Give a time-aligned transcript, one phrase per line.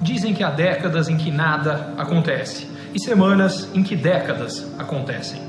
[0.00, 5.40] Dizem que há décadas em que nada acontece e semanas em que décadas acontecem.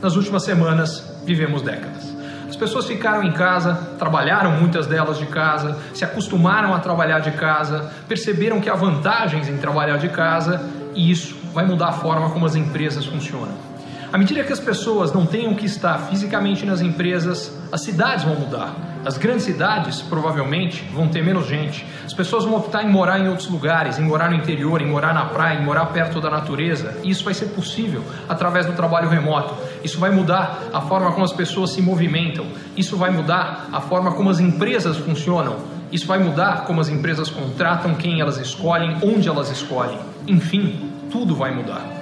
[0.00, 2.14] Nas últimas semanas, vivemos décadas.
[2.48, 7.32] As pessoas ficaram em casa, trabalharam muitas delas de casa, se acostumaram a trabalhar de
[7.32, 10.60] casa, perceberam que há vantagens em trabalhar de casa
[10.94, 13.71] e isso vai mudar a forma como as empresas funcionam.
[14.12, 18.34] À medida que as pessoas não tenham que estar fisicamente nas empresas, as cidades vão
[18.34, 18.76] mudar.
[19.06, 21.86] As grandes cidades provavelmente vão ter menos gente.
[22.04, 25.14] As pessoas vão optar em morar em outros lugares, em morar no interior, em morar
[25.14, 27.00] na praia, em morar perto da natureza.
[27.02, 29.54] E isso vai ser possível através do trabalho remoto.
[29.82, 32.44] Isso vai mudar a forma como as pessoas se movimentam.
[32.76, 35.56] Isso vai mudar a forma como as empresas funcionam.
[35.90, 39.98] Isso vai mudar como as empresas contratam, quem elas escolhem, onde elas escolhem.
[40.28, 42.01] Enfim, tudo vai mudar.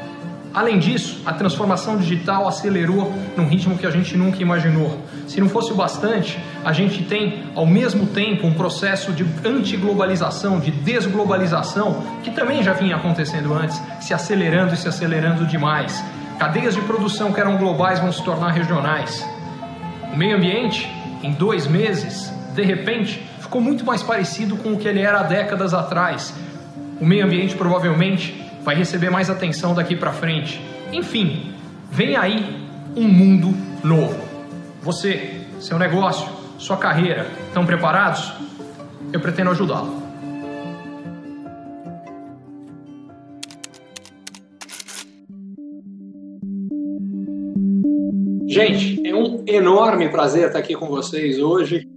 [0.52, 4.98] Além disso, a transformação digital acelerou num ritmo que a gente nunca imaginou.
[5.28, 10.58] Se não fosse o bastante, a gente tem ao mesmo tempo um processo de antiglobalização,
[10.58, 16.04] de desglobalização, que também já vinha acontecendo antes, se acelerando e se acelerando demais.
[16.38, 19.24] Cadeias de produção que eram globais vão se tornar regionais.
[20.12, 20.90] O meio ambiente,
[21.22, 25.22] em dois meses, de repente, ficou muito mais parecido com o que ele era há
[25.22, 26.34] décadas atrás.
[27.00, 30.60] O meio ambiente provavelmente vai receber mais atenção daqui para frente.
[30.92, 31.52] Enfim,
[31.90, 32.66] vem aí
[32.96, 34.20] um mundo novo.
[34.82, 38.32] Você, seu negócio, sua carreira, estão preparados?
[39.12, 40.00] Eu pretendo ajudá-lo.
[48.46, 51.88] Gente, é um enorme prazer estar aqui com vocês hoje.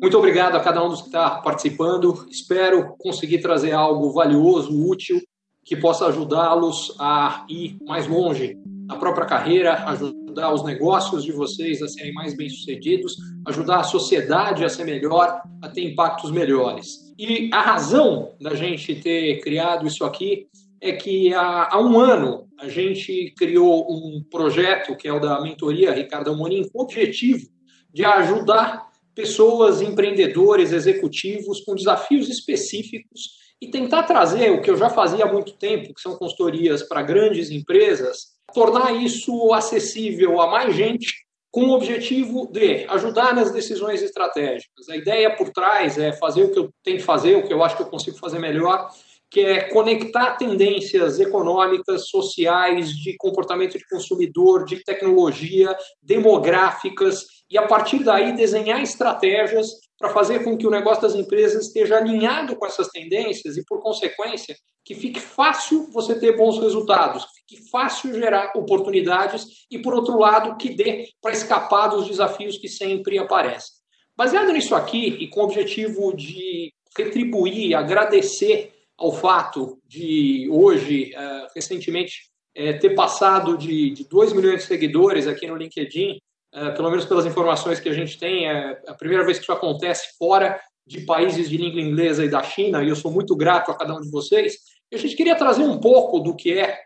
[0.00, 2.26] Muito obrigado a cada um dos que está participando.
[2.30, 5.20] Espero conseguir trazer algo valioso, útil
[5.66, 11.82] que possa ajudá-los a ir mais longe na própria carreira, ajudar os negócios de vocês
[11.82, 17.12] a serem mais bem-sucedidos, ajudar a sociedade a ser melhor, a ter impactos melhores.
[17.18, 20.46] E a razão da gente ter criado isso aqui
[20.80, 25.40] é que há, há um ano a gente criou um projeto que é o da
[25.40, 27.44] mentoria Ricardo Amorim, com o objetivo
[27.92, 34.90] de ajudar pessoas, empreendedores, executivos com desafios específicos e tentar trazer o que eu já
[34.90, 40.74] fazia há muito tempo, que são consultorias para grandes empresas, tornar isso acessível a mais
[40.74, 44.88] gente com o objetivo de ajudar nas decisões estratégicas.
[44.90, 47.64] A ideia por trás é fazer o que eu tenho que fazer, o que eu
[47.64, 48.90] acho que eu consigo fazer melhor,
[49.30, 57.66] que é conectar tendências econômicas, sociais, de comportamento de consumidor, de tecnologia, demográficas, e a
[57.66, 62.66] partir daí desenhar estratégias para fazer com que o negócio das empresas esteja alinhado com
[62.66, 68.14] essas tendências e, por consequência, que fique fácil você ter bons resultados, que fique fácil
[68.14, 73.74] gerar oportunidades e, por outro lado, que dê para escapar dos desafios que sempre aparecem.
[74.16, 81.46] Baseado nisso aqui e com o objetivo de retribuir, agradecer ao fato de hoje, uh,
[81.54, 86.18] recentemente, uh, ter passado de 2 milhões de seguidores aqui no LinkedIn,
[86.54, 89.52] uh, pelo menos pelas informações que a gente tem, é a primeira vez que isso
[89.52, 93.70] acontece fora de países de língua inglesa e da China, e eu sou muito grato
[93.70, 94.56] a cada um de vocês.
[94.90, 96.80] E a gente queria trazer um pouco do que é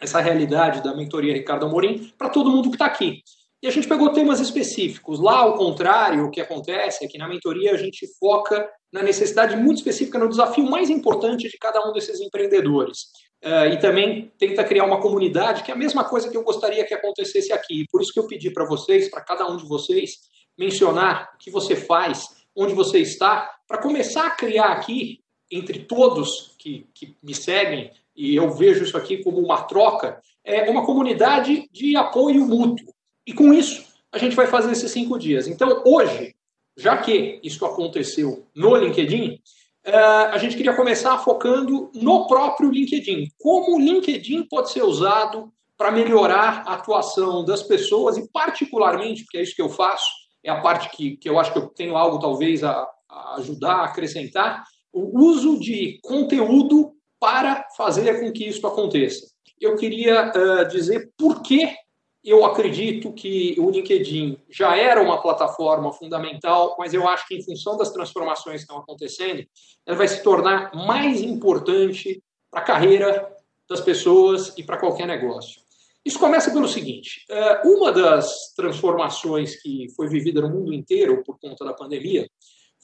[0.00, 3.22] essa realidade da mentoria Ricardo Amorim para todo mundo que está aqui.
[3.62, 5.20] E a gente pegou temas específicos.
[5.20, 9.54] Lá, ao contrário, o que acontece é que na mentoria a gente foca na necessidade
[9.56, 13.02] muito específica, no desafio mais importante de cada um desses empreendedores.
[13.44, 16.84] Uh, e também tenta criar uma comunidade, que é a mesma coisa que eu gostaria
[16.84, 17.84] que acontecesse aqui.
[17.90, 20.12] Por isso que eu pedi para vocês, para cada um de vocês,
[20.58, 26.54] mencionar o que você faz, onde você está, para começar a criar aqui, entre todos
[26.58, 31.68] que, que me seguem, e eu vejo isso aqui como uma troca, é uma comunidade
[31.72, 32.92] de apoio mútuo.
[33.26, 35.46] E com isso, a gente vai fazer esses cinco dias.
[35.46, 36.34] Então, hoje,
[36.76, 39.40] já que isso aconteceu no LinkedIn,
[39.84, 43.28] eh, a gente queria começar focando no próprio LinkedIn.
[43.38, 49.38] Como o LinkedIn pode ser usado para melhorar a atuação das pessoas e, particularmente, porque
[49.38, 50.10] é isso que eu faço,
[50.44, 53.76] é a parte que, que eu acho que eu tenho algo talvez a, a ajudar,
[53.76, 59.26] a acrescentar, o uso de conteúdo para fazer com que isso aconteça.
[59.60, 61.74] Eu queria uh, dizer por que
[62.22, 67.42] eu acredito que o LinkedIn já era uma plataforma fundamental, mas eu acho que em
[67.42, 69.44] função das transformações que estão acontecendo,
[69.86, 73.36] ela vai se tornar mais importante para a carreira
[73.68, 75.62] das pessoas e para qualquer negócio.
[76.04, 81.38] Isso começa pelo seguinte: eh, uma das transformações que foi vivida no mundo inteiro por
[81.38, 82.28] conta da pandemia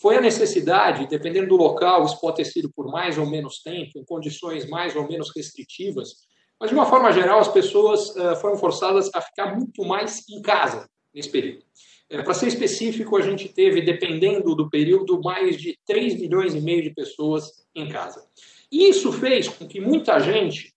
[0.01, 3.99] foi a necessidade, dependendo do local, isso pode ter sido por mais ou menos tempo,
[3.99, 6.27] em condições mais ou menos restritivas,
[6.61, 10.41] mas, de uma forma geral, as pessoas uh, foram forçadas a ficar muito mais em
[10.41, 11.65] casa nesse período.
[12.09, 16.61] É, Para ser específico, a gente teve, dependendo do período, mais de 3 milhões e
[16.61, 18.25] meio de pessoas em casa.
[18.71, 20.75] E isso fez com que muita gente,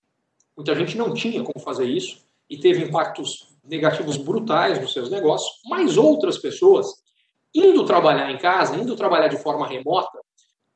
[0.56, 5.60] muita gente não tinha como fazer isso e teve impactos negativos brutais nos seus negócios,
[5.66, 6.88] mas outras pessoas,
[7.54, 10.20] indo trabalhar em casa, indo trabalhar de forma remota,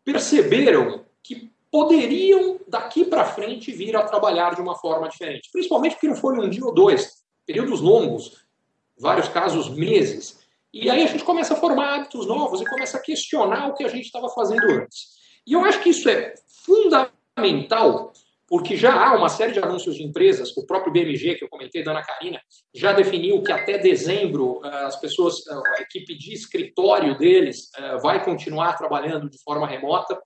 [0.04, 6.08] perceberam que poderiam daqui para frente vir a trabalhar de uma forma diferente, principalmente porque
[6.08, 8.46] não foi um dia ou dois, períodos longos,
[8.96, 10.40] vários casos meses.
[10.72, 13.84] E aí a gente começa a formar hábitos novos e começa a questionar o que
[13.84, 15.14] a gente estava fazendo antes.
[15.48, 18.14] E eu acho que isso é fundamental
[18.54, 21.84] porque já há uma série de anúncios de empresas, o próprio BMG, que eu comentei
[21.84, 22.40] da Ana Karina,
[22.72, 27.98] já definiu que até dezembro eh, as pessoas, eh, a equipe de escritório deles eh,
[27.98, 30.22] vai continuar trabalhando de forma remota.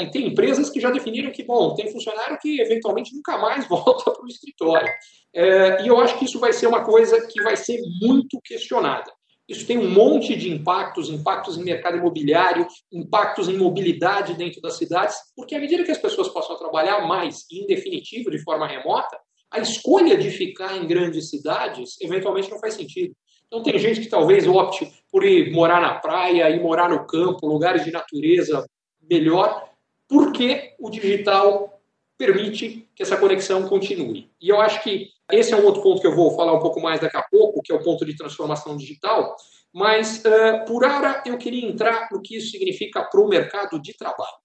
[0.00, 4.12] E tem empresas que já definiram que, bom, tem funcionário que eventualmente nunca mais volta
[4.12, 4.90] para o escritório.
[5.34, 9.12] E eu acho que isso vai ser uma coisa que vai ser muito questionada.
[9.48, 14.76] Isso tem um monte de impactos, impactos em mercado imobiliário, impactos em mobilidade dentro das
[14.76, 18.66] cidades, porque à medida que as pessoas possam trabalhar mais e, em definitivo, de forma
[18.66, 19.18] remota,
[19.50, 23.14] a escolha de ficar em grandes cidades eventualmente não faz sentido.
[23.46, 27.46] Então tem gente que talvez opte por ir morar na praia, ir morar no campo,
[27.46, 28.68] lugares de natureza
[29.10, 29.66] melhor,
[30.06, 31.80] porque o digital
[32.18, 34.30] permite que essa conexão continue.
[34.38, 36.80] E eu acho que esse é um outro ponto que eu vou falar um pouco
[36.80, 39.36] mais daqui a pouco, que é o ponto de transformação digital.
[39.72, 43.94] Mas, uh, por hora, eu queria entrar no que isso significa para o mercado de
[43.96, 44.38] trabalho.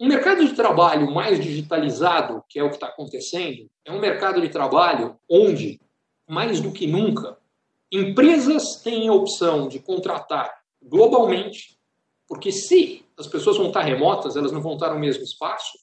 [0.00, 4.40] Um mercado de trabalho mais digitalizado, que é o que está acontecendo, é um mercado
[4.40, 5.80] de trabalho onde,
[6.28, 7.38] mais do que nunca,
[7.92, 10.52] empresas têm a opção de contratar
[10.82, 11.78] globalmente,
[12.28, 15.78] porque se as pessoas vão estar remotas, elas não vão estar no mesmo espaço,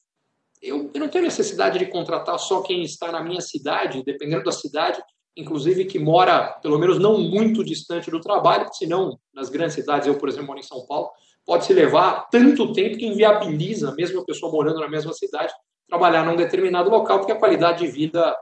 [0.62, 4.52] eu, eu não tenho necessidade de contratar só quem está na minha cidade, dependendo da
[4.52, 5.02] cidade,
[5.36, 10.18] inclusive que mora, pelo menos não muito distante do trabalho, senão nas grandes cidades, eu,
[10.18, 11.10] por exemplo, moro em São Paulo,
[11.44, 15.52] pode se levar tanto tempo que inviabiliza, mesmo a pessoa morando na mesma cidade,
[15.88, 18.34] trabalhar num determinado local, porque a qualidade de vida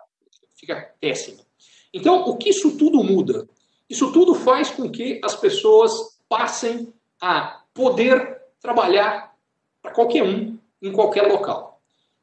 [0.58, 1.38] fica péssima.
[1.92, 3.48] Então, o que isso tudo muda?
[3.88, 9.34] Isso tudo faz com que as pessoas passem a poder trabalhar
[9.82, 11.69] para qualquer um, em qualquer local.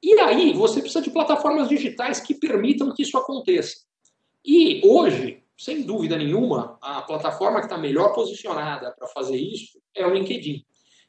[0.01, 3.77] E aí você precisa de plataformas digitais que permitam que isso aconteça.
[4.45, 10.05] E hoje, sem dúvida nenhuma, a plataforma que está melhor posicionada para fazer isso é
[10.05, 10.63] o LinkedIn.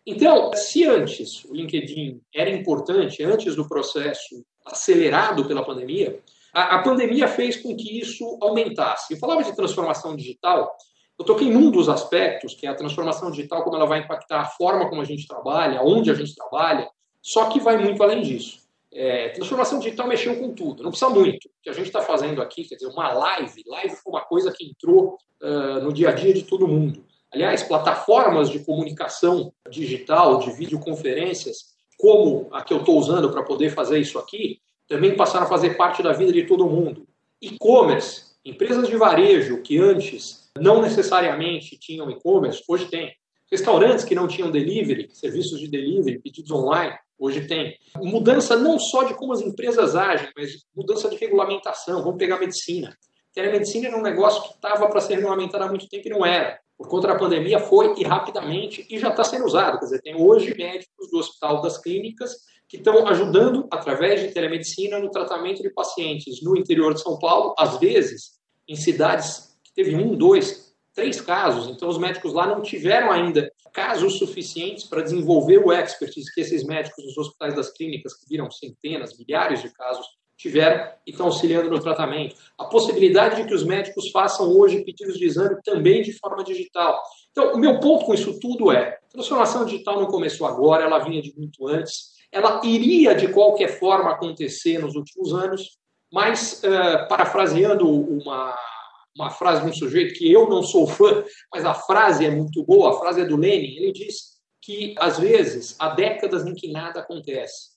[0.07, 6.19] Então, se antes o LinkedIn era importante, antes do processo acelerado pela pandemia,
[6.53, 9.13] a, a pandemia fez com que isso aumentasse.
[9.13, 10.75] Eu falava de transformação digital,
[11.19, 14.47] eu toquei num dos aspectos, que é a transformação digital, como ela vai impactar a
[14.47, 16.89] forma como a gente trabalha, onde a gente trabalha,
[17.21, 18.68] só que vai muito além disso.
[18.93, 21.47] É, transformação digital mexeu com tudo, não precisa muito.
[21.47, 24.51] O que a gente está fazendo aqui, quer dizer, uma live, live foi uma coisa
[24.51, 27.05] que entrou uh, no dia a dia de todo mundo.
[27.31, 33.71] Aliás, plataformas de comunicação digital, de videoconferências, como a que eu estou usando para poder
[33.71, 37.07] fazer isso aqui, também passaram a fazer parte da vida de todo mundo.
[37.43, 43.15] E-commerce, empresas de varejo que antes não necessariamente tinham e-commerce, hoje tem.
[43.51, 47.77] Restaurantes que não tinham delivery, serviços de delivery, pedidos online, hoje tem.
[47.97, 52.03] Mudança não só de como as empresas agem, mas mudança de regulamentação.
[52.03, 52.97] Vamos pegar a medicina.
[53.33, 56.59] Telemedicina era um negócio que estava para ser regulamentado há muito tempo e não era.
[56.77, 59.79] Por conta da pandemia, foi e rapidamente, e já está sendo usado.
[59.79, 62.33] Quer dizer, tem hoje médicos do Hospital das Clínicas
[62.69, 67.55] que estão ajudando, através de telemedicina, no tratamento de pacientes no interior de São Paulo,
[67.59, 70.68] às vezes em cidades que teve um, dois,
[70.99, 76.35] três casos, então os médicos lá não tiveram ainda casos suficientes para desenvolver o expertise
[76.35, 80.05] que esses médicos nos hospitais das clínicas, que viram centenas, milhares de casos,
[80.37, 82.35] tiveram e estão auxiliando no tratamento.
[82.59, 87.01] A possibilidade de que os médicos façam hoje pedidos de exame também de forma digital.
[87.31, 91.23] Então, o meu ponto com isso tudo é: transformação digital não começou agora, ela vinha
[91.23, 95.79] de muito antes, ela iria de qualquer forma acontecer nos últimos anos,
[96.13, 98.57] mas, uh, parafraseando uma
[99.19, 102.63] uma frase de um sujeito que eu não sou fã, mas a frase é muito
[102.63, 106.71] boa, a frase é do Lenin, ele diz que, às vezes, há décadas em que
[106.71, 107.71] nada acontece.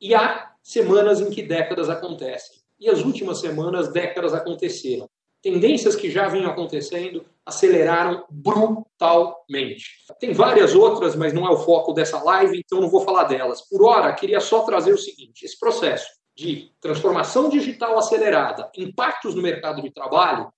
[0.00, 2.60] E há semanas em que décadas acontecem.
[2.78, 5.08] E as últimas semanas, décadas aconteceram.
[5.40, 9.86] Tendências que já vinham acontecendo aceleraram brutalmente.
[10.20, 13.60] Tem várias outras, mas não é o foco dessa live, então não vou falar delas.
[13.62, 16.06] Por hora, queria só trazer o seguinte: esse processo
[16.36, 20.52] de transformação digital acelerada, impactos no mercado de trabalho,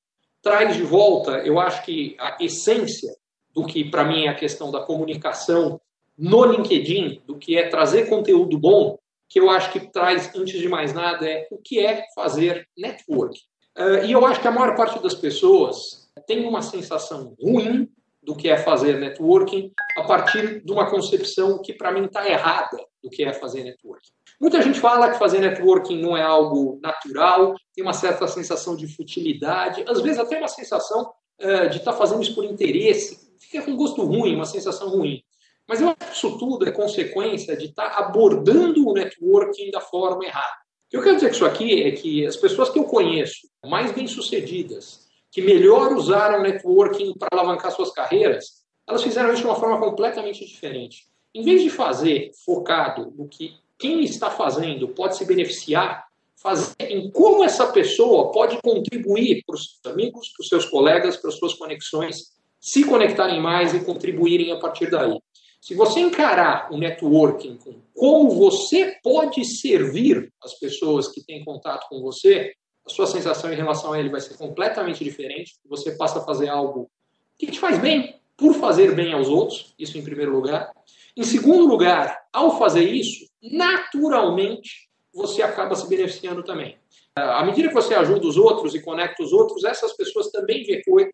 [0.45, 3.11] traz de volta, eu acho que a essência
[3.53, 5.81] do que para mim é a questão da comunicação
[6.17, 8.99] no LinkedIn, do que é trazer conteúdo bom,
[9.29, 13.41] que eu acho que traz, antes de mais nada, é o que é fazer network.
[13.77, 17.89] Uh, e eu acho que a maior parte das pessoas tem uma sensação ruim
[18.23, 22.79] do que é fazer networking a partir de uma concepção que, para mim, está errada
[23.03, 24.13] do que é fazer networking.
[24.41, 28.87] Muita gente fala que fazer networking não é algo natural, tem uma certa sensação de
[28.87, 33.63] futilidade, às vezes até uma sensação uh, de estar tá fazendo isso por interesse, fica
[33.63, 35.23] com gosto ruim, uma sensação ruim.
[35.69, 39.81] Mas eu acho que isso tudo é consequência de estar tá abordando o networking da
[39.81, 40.65] forma errada.
[40.87, 43.49] O que eu quero dizer com isso aqui é que as pessoas que eu conheço,
[43.65, 49.49] mais bem-sucedidas, que melhor usaram o networking para alavancar suas carreiras, elas fizeram isso de
[49.49, 51.07] uma forma completamente diferente.
[51.35, 57.11] Em vez de fazer focado no que quem está fazendo pode se beneficiar, fazer em
[57.11, 61.37] como essa pessoa pode contribuir para os seus amigos, para os seus colegas, para as
[61.37, 65.19] suas conexões, se conectarem mais e contribuírem a partir daí.
[65.61, 71.87] Se você encarar o networking com como você pode servir as pessoas que têm contato
[71.91, 72.55] com você,
[72.87, 75.57] a sua sensação em relação a ele vai ser completamente diferente.
[75.69, 76.91] Você passa a fazer algo
[77.39, 80.73] que te faz bem, por fazer bem aos outros, isso em primeiro lugar.
[81.17, 86.77] Em segundo lugar, ao fazer isso, naturalmente você acaba se beneficiando também.
[87.17, 90.65] À medida que você ajuda os outros e conecta os outros, essas pessoas também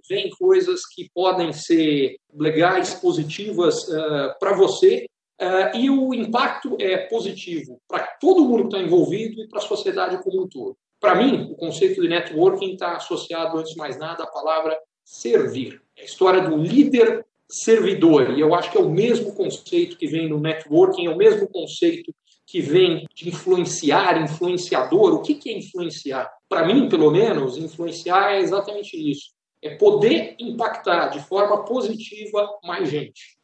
[0.09, 5.05] veem coisas que podem ser legais, positivas uh, para você,
[5.39, 9.63] uh, e o impacto é positivo para todo mundo que está envolvido e para a
[9.63, 10.75] sociedade como um todo.
[10.99, 15.83] Para mim, o conceito de networking está associado, antes de mais nada, à palavra servir.
[15.99, 18.37] É a história do líder servidor.
[18.37, 21.49] E eu acho que é o mesmo conceito que vem no networking, é o mesmo
[21.49, 22.15] conceito
[22.47, 25.15] que vem de influenciar, influenciador.
[25.15, 26.31] O que, é influenciar?
[26.49, 29.31] Para mim, pelo menos, influenciar é exatamente isso.
[29.63, 33.39] É poder impactar de forma positiva mais gente.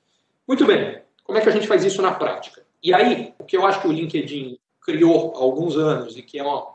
[0.46, 2.64] Muito bem, como é que a gente faz isso na prática?
[2.82, 6.38] E aí, o que eu acho que o LinkedIn criou há alguns anos e que
[6.38, 6.66] é uma,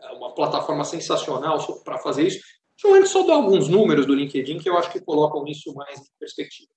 [0.00, 2.40] é uma plataforma sensacional para fazer isso,
[2.84, 6.18] eu só dar alguns números do LinkedIn que eu acho que colocam isso mais em
[6.18, 6.70] perspectiva.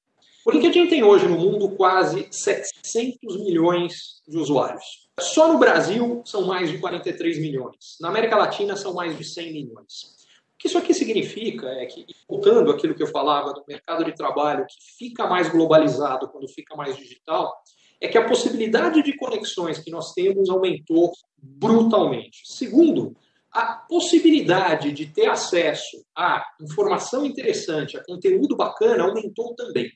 [0.43, 5.07] O LinkedIn tem hoje no mundo quase 700 milhões de usuários.
[5.19, 7.97] Só no Brasil são mais de 43 milhões.
[8.01, 10.15] Na América Latina são mais de 100 milhões.
[10.55, 14.15] O que isso aqui significa é que, voltando àquilo que eu falava do mercado de
[14.15, 17.53] trabalho, que fica mais globalizado quando fica mais digital,
[17.99, 22.41] é que a possibilidade de conexões que nós temos aumentou brutalmente.
[22.45, 23.15] Segundo,
[23.51, 29.91] a possibilidade de ter acesso a informação interessante, a conteúdo bacana, aumentou também.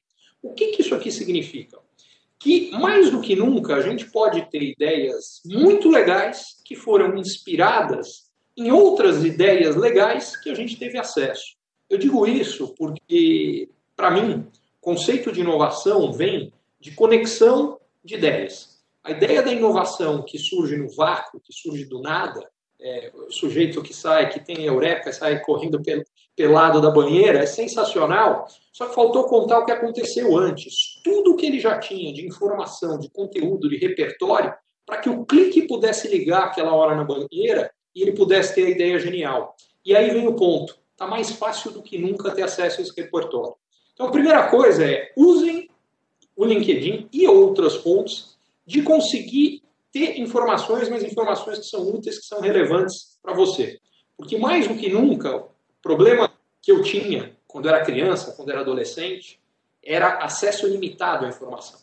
[0.46, 1.80] O que, que isso aqui significa?
[2.38, 8.30] Que, mais do que nunca, a gente pode ter ideias muito legais que foram inspiradas
[8.56, 11.56] em outras ideias legais que a gente teve acesso.
[11.90, 14.48] Eu digo isso porque, para mim,
[14.78, 18.84] o conceito de inovação vem de conexão de ideias.
[19.04, 22.48] A ideia da inovação que surge no vácuo, que surge do nada,
[22.80, 25.82] é, o sujeito que sai, que tem eureka, sai correndo
[26.36, 28.48] pelado da banheira, é sensacional.
[28.72, 31.02] Só que faltou contar o que aconteceu antes.
[31.04, 34.54] Tudo o que ele já tinha de informação, de conteúdo, de repertório,
[34.86, 38.70] para que o clique pudesse ligar aquela hora na banheira e ele pudesse ter a
[38.70, 39.56] ideia genial.
[39.84, 40.78] E aí vem o ponto.
[40.92, 43.56] Está mais fácil do que nunca ter acesso a esse repertório.
[43.94, 45.70] Então, a primeira coisa é usem
[46.36, 49.64] o LinkedIn e outras fontes de conseguir
[49.96, 53.80] ter informações, mas informações que são úteis, que são relevantes para você.
[54.18, 55.50] Porque mais do que nunca, o
[55.82, 56.30] problema
[56.62, 59.40] que eu tinha quando era criança, quando era adolescente,
[59.82, 61.80] era acesso limitado à informação.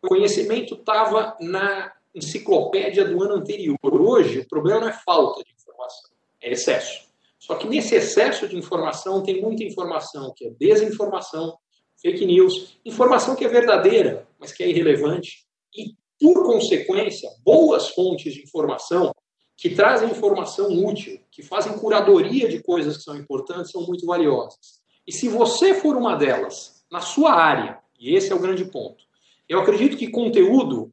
[0.00, 3.76] O conhecimento estava na enciclopédia do ano anterior.
[3.82, 7.10] Hoje, o problema não é falta de informação, é excesso.
[7.38, 11.58] Só que nesse excesso de informação tem muita informação que é desinformação,
[12.00, 15.44] fake news, informação que é verdadeira, mas que é irrelevante,
[15.76, 19.12] e por consequência, boas fontes de informação
[19.56, 24.80] que trazem informação útil, que fazem curadoria de coisas que são importantes, são muito valiosas.
[25.06, 29.04] E se você for uma delas, na sua área, e esse é o grande ponto,
[29.48, 30.92] eu acredito que conteúdo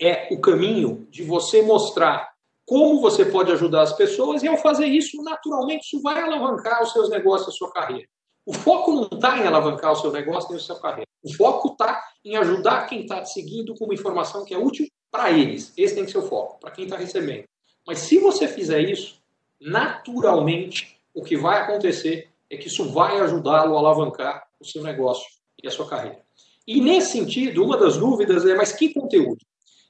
[0.00, 2.32] é o caminho de você mostrar
[2.64, 6.92] como você pode ajudar as pessoas, e ao fazer isso, naturalmente, isso vai alavancar os
[6.92, 8.08] seus negócios, a sua carreira.
[8.44, 11.08] O foco não está em alavancar o seu negócio nem a sua carreira.
[11.22, 14.86] O foco está em ajudar quem está te seguindo com uma informação que é útil
[15.10, 15.72] para eles.
[15.76, 17.44] Esse tem que ser o foco, para quem está recebendo.
[17.86, 19.20] Mas se você fizer isso,
[19.60, 25.26] naturalmente, o que vai acontecer é que isso vai ajudá-lo a alavancar o seu negócio
[25.62, 26.20] e a sua carreira.
[26.66, 29.38] E nesse sentido, uma das dúvidas é: mas que conteúdo?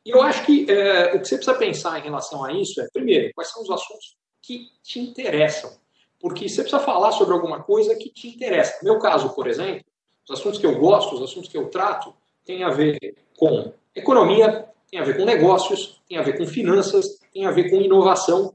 [0.05, 2.89] E eu acho que é, o que você precisa pensar em relação a isso é,
[2.93, 5.71] primeiro, quais são os assuntos que te interessam
[6.23, 8.79] porque você precisa falar sobre alguma coisa que te interessa.
[8.81, 9.85] No meu caso, por exemplo,
[10.25, 12.15] os assuntos que eu gosto, os assuntos que eu trato,
[12.45, 17.19] têm a ver com economia, tem a ver com negócios, tem a ver com finanças,
[17.35, 18.55] tem a ver com inovação,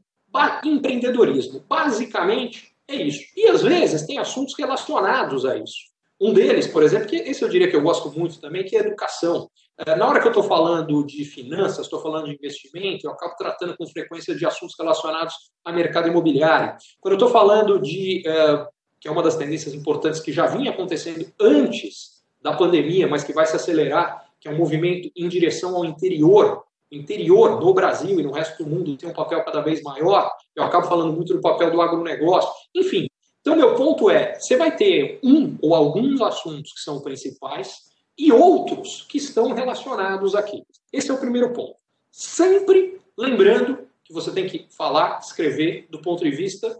[0.64, 1.62] empreendedorismo.
[1.68, 3.26] Basicamente, é isso.
[3.36, 5.88] E às vezes tem assuntos relacionados a isso.
[6.20, 8.80] Um deles, por exemplo, que esse eu diria que eu gosto muito também, que é
[8.80, 9.50] educação.
[9.86, 13.36] É, na hora que eu estou falando de finanças, estou falando de investimento, eu acabo
[13.38, 16.76] tratando com frequência de assuntos relacionados ao mercado imobiliário.
[17.00, 18.66] Quando eu estou falando de, é,
[19.00, 23.34] que é uma das tendências importantes que já vinha acontecendo antes da pandemia, mas que
[23.34, 28.24] vai se acelerar, que é um movimento em direção ao interior, interior do Brasil e
[28.24, 30.32] no resto do mundo tem um papel cada vez maior.
[30.56, 32.50] Eu acabo falando muito do papel do agronegócio.
[32.76, 33.08] Enfim,
[33.48, 37.84] então meu ponto é, você vai ter um ou alguns assuntos que são principais
[38.18, 40.64] e outros que estão relacionados aqui.
[40.92, 41.78] Esse é o primeiro ponto.
[42.12, 46.78] Sempre lembrando que você tem que falar, escrever do ponto de vista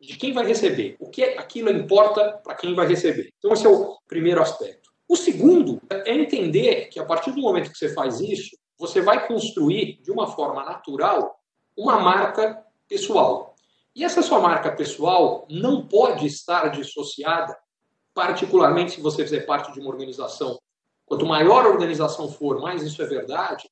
[0.00, 0.96] de quem vai receber.
[0.98, 3.28] O que é, aquilo importa para quem vai receber.
[3.36, 4.88] Então, esse é o primeiro aspecto.
[5.06, 9.28] O segundo é entender que a partir do momento que você faz isso, você vai
[9.28, 11.38] construir de uma forma natural
[11.76, 13.54] uma marca pessoal.
[13.96, 17.58] E essa sua marca pessoal não pode estar dissociada,
[18.14, 20.56] particularmente se você fizer parte de uma organização
[21.06, 23.70] Quanto maior a organização for, mais isso é verdade,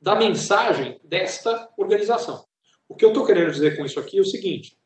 [0.00, 2.44] da mensagem desta organização.
[2.88, 4.76] O que eu estou querendo dizer com isso aqui é o seguinte: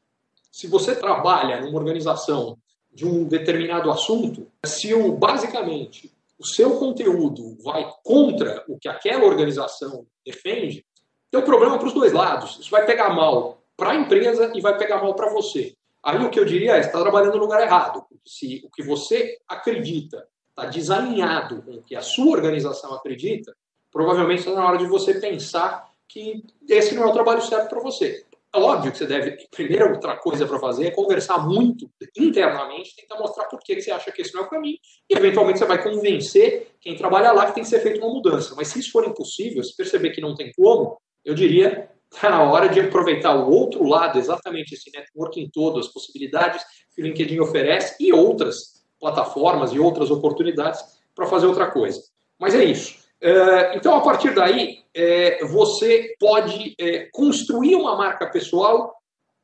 [0.52, 2.59] se você trabalha numa organização
[2.93, 9.25] de um determinado assunto, se o, basicamente o seu conteúdo vai contra o que aquela
[9.25, 10.85] organização defende,
[11.31, 12.59] tem um problema para os dois lados.
[12.61, 15.75] Isso vai pegar mal para a empresa e vai pegar mal para você.
[16.04, 18.04] Aí o que eu diria é: está trabalhando no lugar errado.
[18.25, 23.54] Se o que você acredita está desalinhado com o que a sua organização acredita,
[23.92, 27.80] provavelmente está na hora de você pensar que esse não é o trabalho certo para
[27.80, 28.25] você.
[28.54, 33.18] É óbvio que você deve, primeira outra coisa para fazer é conversar muito internamente, tentar
[33.18, 34.78] mostrar por que você acha que esse não é o caminho,
[35.11, 38.54] e eventualmente você vai convencer quem trabalha lá que tem que ser feita uma mudança.
[38.56, 42.42] Mas se isso for impossível, se perceber que não tem como, eu diria está na
[42.42, 47.40] hora de aproveitar o outro lado, exatamente esse networking todo, as possibilidades que o LinkedIn
[47.40, 50.80] oferece e outras plataformas e outras oportunidades
[51.14, 52.00] para fazer outra coisa.
[52.38, 53.06] Mas é isso.
[53.20, 58.94] É, então, a partir daí, é, você pode é, construir uma marca pessoal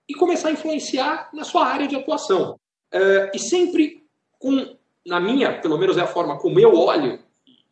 [0.09, 2.59] e começar a influenciar na sua área de atuação.
[3.33, 4.03] E sempre
[4.39, 7.19] com, na minha, pelo menos é a forma como eu olho,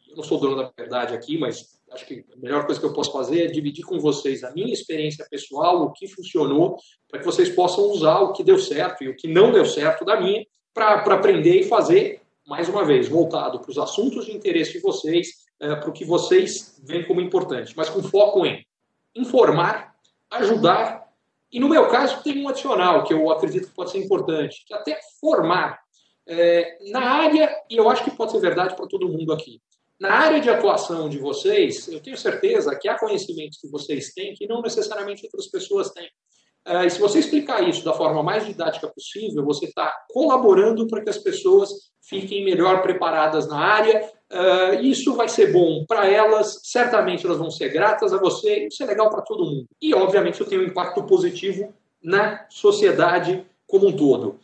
[0.09, 2.93] eu não sou dono da verdade aqui, mas acho que a melhor coisa que eu
[2.93, 6.77] posso fazer é dividir com vocês a minha experiência pessoal, o que funcionou,
[7.09, 10.05] para que vocês possam usar o que deu certo e o que não deu certo
[10.05, 14.73] da minha, para aprender e fazer, mais uma vez, voltado para os assuntos de interesse
[14.73, 15.29] de vocês,
[15.61, 18.65] é, para o que vocês veem como importante, mas com foco em
[19.15, 19.95] informar,
[20.31, 21.09] ajudar,
[21.53, 24.73] e no meu caso tem um adicional que eu acredito que pode ser importante, que
[24.73, 25.81] é até formar
[26.27, 29.61] é, na área, e eu acho que pode ser verdade para todo mundo aqui,
[30.01, 34.33] na área de atuação de vocês, eu tenho certeza que há conhecimentos que vocês têm
[34.33, 36.09] que não necessariamente outras pessoas têm.
[36.67, 41.03] Uh, e se você explicar isso da forma mais didática possível, você está colaborando para
[41.03, 41.71] que as pessoas
[42.03, 44.11] fiquem melhor preparadas na área.
[44.33, 48.83] Uh, isso vai ser bom para elas, certamente elas vão ser gratas a você, isso
[48.83, 49.67] é legal para todo mundo.
[49.83, 54.39] E, obviamente, isso tem um impacto positivo na sociedade como um todo.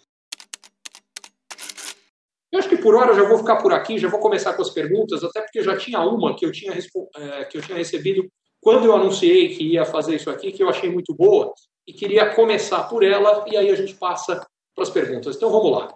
[2.56, 4.70] Eu acho que por hora já vou ficar por aqui, já vou começar com as
[4.70, 8.26] perguntas, até porque já tinha uma que eu tinha, eh, que eu tinha recebido
[8.58, 11.52] quando eu anunciei que ia fazer isso aqui, que eu achei muito boa,
[11.86, 14.36] e queria começar por ela e aí a gente passa
[14.74, 15.36] para as perguntas.
[15.36, 15.94] Então vamos lá.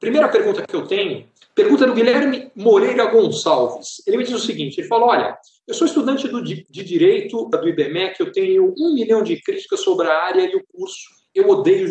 [0.00, 4.02] Primeira pergunta que eu tenho, pergunta do Guilherme Moreira Gonçalves.
[4.04, 7.68] Ele me diz o seguinte: ele fala, olha, eu sou estudante do, de direito do
[7.68, 11.23] IBMEC, eu tenho um milhão de críticas sobre a área e o curso.
[11.34, 11.88] Eu odeio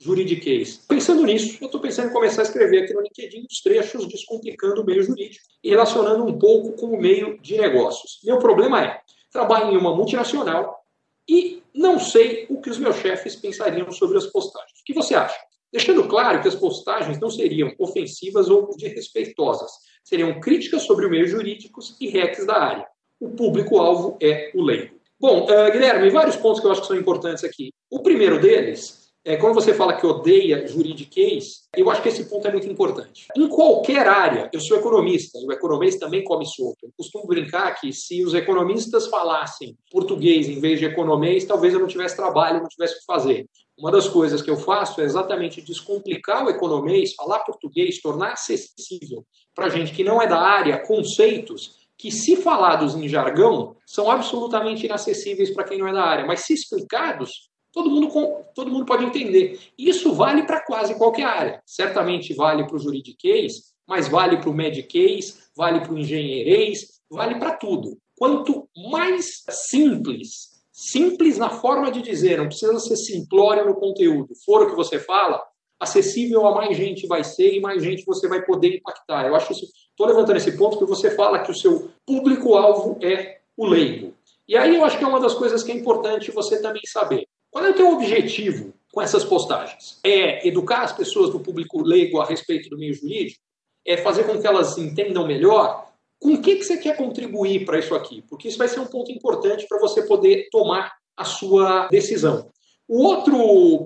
[0.00, 0.76] juridiquês.
[0.88, 4.82] Pensando nisso, eu estou pensando em começar a escrever aqui no LinkedIn os trechos descomplicando
[4.82, 8.18] o meio jurídico e relacionando um pouco com o meio de negócios.
[8.24, 10.84] Meu problema é, trabalho em uma multinacional
[11.28, 14.80] e não sei o que os meus chefes pensariam sobre as postagens.
[14.80, 15.38] O que você acha?
[15.72, 19.70] Deixando claro que as postagens não seriam ofensivas ou desrespeitosas,
[20.04, 22.86] seriam críticas sobre o meio jurídicos e hacks da área.
[23.20, 25.01] O público-alvo é o leigo.
[25.22, 27.72] Bom, uh, Guilherme, vários pontos que eu acho que são importantes aqui.
[27.88, 32.48] O primeiro deles é, quando você fala que odeia juridiquês, eu acho que esse ponto
[32.48, 33.28] é muito importante.
[33.36, 36.78] Em qualquer área, eu sou economista, e o economista também come solto.
[36.82, 41.78] Eu costumo brincar que se os economistas falassem português em vez de economês, talvez eu
[41.78, 43.46] não tivesse trabalho, não tivesse o que fazer.
[43.78, 49.24] Uma das coisas que eu faço é exatamente descomplicar o economês, falar português, tornar acessível
[49.54, 54.86] para gente que não é da área conceitos que, se falados em jargão, são absolutamente
[54.86, 58.10] inacessíveis para quem não é da área, mas se explicados, todo mundo,
[58.56, 59.60] todo mundo pode entender.
[59.78, 61.62] Isso vale para quase qualquer área.
[61.64, 67.36] Certamente vale para o juridiquês, mas vale para o mediquês, vale para o engenheirês, vale
[67.36, 67.96] para tudo.
[68.18, 74.62] Quanto mais simples, simples na forma de dizer, não precisa ser simplório no conteúdo, for
[74.62, 75.40] o que você fala,
[75.78, 79.26] acessível a mais gente vai ser e mais gente você vai poder impactar.
[79.26, 79.66] Eu acho isso.
[80.02, 84.12] Estou levantando esse ponto que você fala que o seu público-alvo é o leigo.
[84.48, 87.24] E aí eu acho que é uma das coisas que é importante você também saber.
[87.52, 90.00] Qual é o teu objetivo com essas postagens?
[90.02, 93.38] É educar as pessoas do público leigo a respeito do meio jurídico?
[93.86, 95.86] É fazer com que elas entendam melhor?
[96.18, 98.24] Com o que, que você quer contribuir para isso aqui?
[98.28, 102.50] Porque isso vai ser um ponto importante para você poder tomar a sua decisão.
[102.88, 103.36] O outro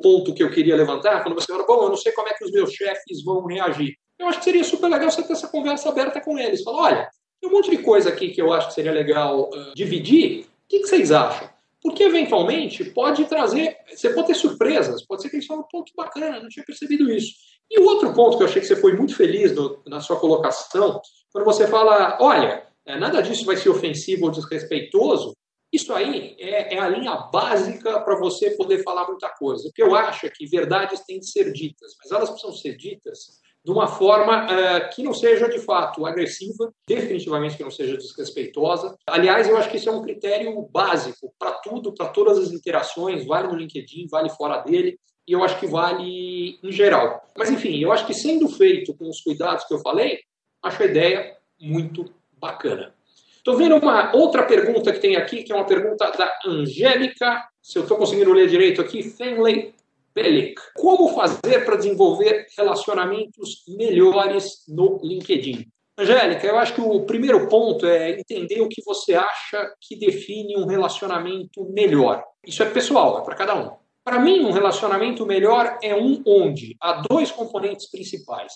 [0.01, 2.45] ponto que eu queria levantar, quando você fala, bom, eu não sei como é que
[2.47, 3.99] os meus chefes vão reagir.
[4.19, 6.63] Eu acho que seria super legal você ter essa conversa aberta com eles.
[6.63, 9.75] Falar, olha, tem um monte de coisa aqui que eu acho que seria legal uh,
[9.75, 10.43] dividir.
[10.43, 11.49] O que, que, vocês acham?
[11.83, 13.77] Porque, eventualmente, pode trazer...
[13.89, 15.07] Você pode ter surpresas.
[15.07, 17.35] Pode ser que eles falem, pô, que bacana, não tinha percebido isso.
[17.71, 20.19] E o outro ponto que eu achei que você foi muito feliz no, na sua
[20.19, 21.01] colocação,
[21.33, 25.37] quando você fala, olha, é, nada disso vai ser ofensivo ou desrespeitoso,
[25.73, 29.69] isso aí é, é a linha básica para você poder falar muita coisa.
[29.69, 32.77] O que eu acho é que verdades têm de ser ditas, mas elas precisam ser
[32.77, 37.97] ditas de uma forma uh, que não seja de fato agressiva, definitivamente que não seja
[37.97, 38.97] desrespeitosa.
[39.09, 43.27] Aliás, eu acho que isso é um critério básico para tudo, para todas as interações,
[43.27, 47.27] vale no LinkedIn, vale fora dele, e eu acho que vale em geral.
[47.37, 50.21] Mas enfim, eu acho que sendo feito com os cuidados que eu falei,
[50.63, 52.05] acho a ideia muito
[52.39, 52.95] bacana.
[53.37, 57.79] Estou vendo uma outra pergunta que tem aqui, que é uma pergunta da Angélica, se
[57.79, 59.75] eu estou conseguindo ler direito aqui, Fenley
[60.17, 60.55] Bellic.
[60.75, 65.71] Como fazer para desenvolver relacionamentos melhores no LinkedIn?
[65.99, 70.57] Angélica, eu acho que o primeiro ponto é entender o que você acha que define
[70.57, 72.25] um relacionamento melhor.
[72.47, 73.73] Isso é pessoal, é para cada um.
[74.03, 78.53] Para mim, um relacionamento melhor é um onde há dois componentes principais.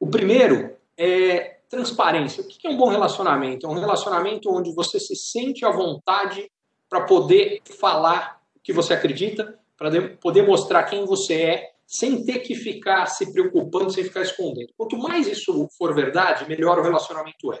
[0.00, 2.42] O primeiro é transparência.
[2.42, 3.66] O que é um bom relacionamento?
[3.66, 6.50] É um relacionamento onde você se sente à vontade
[6.88, 12.40] para poder falar o que você acredita, para poder mostrar quem você é, sem ter
[12.40, 14.72] que ficar se preocupando, sem ficar escondendo.
[14.76, 17.60] Quanto mais isso for verdade, melhor o relacionamento é.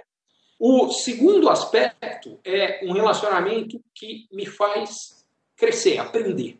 [0.58, 5.24] O segundo aspecto é um relacionamento que me faz
[5.56, 6.58] crescer, aprender,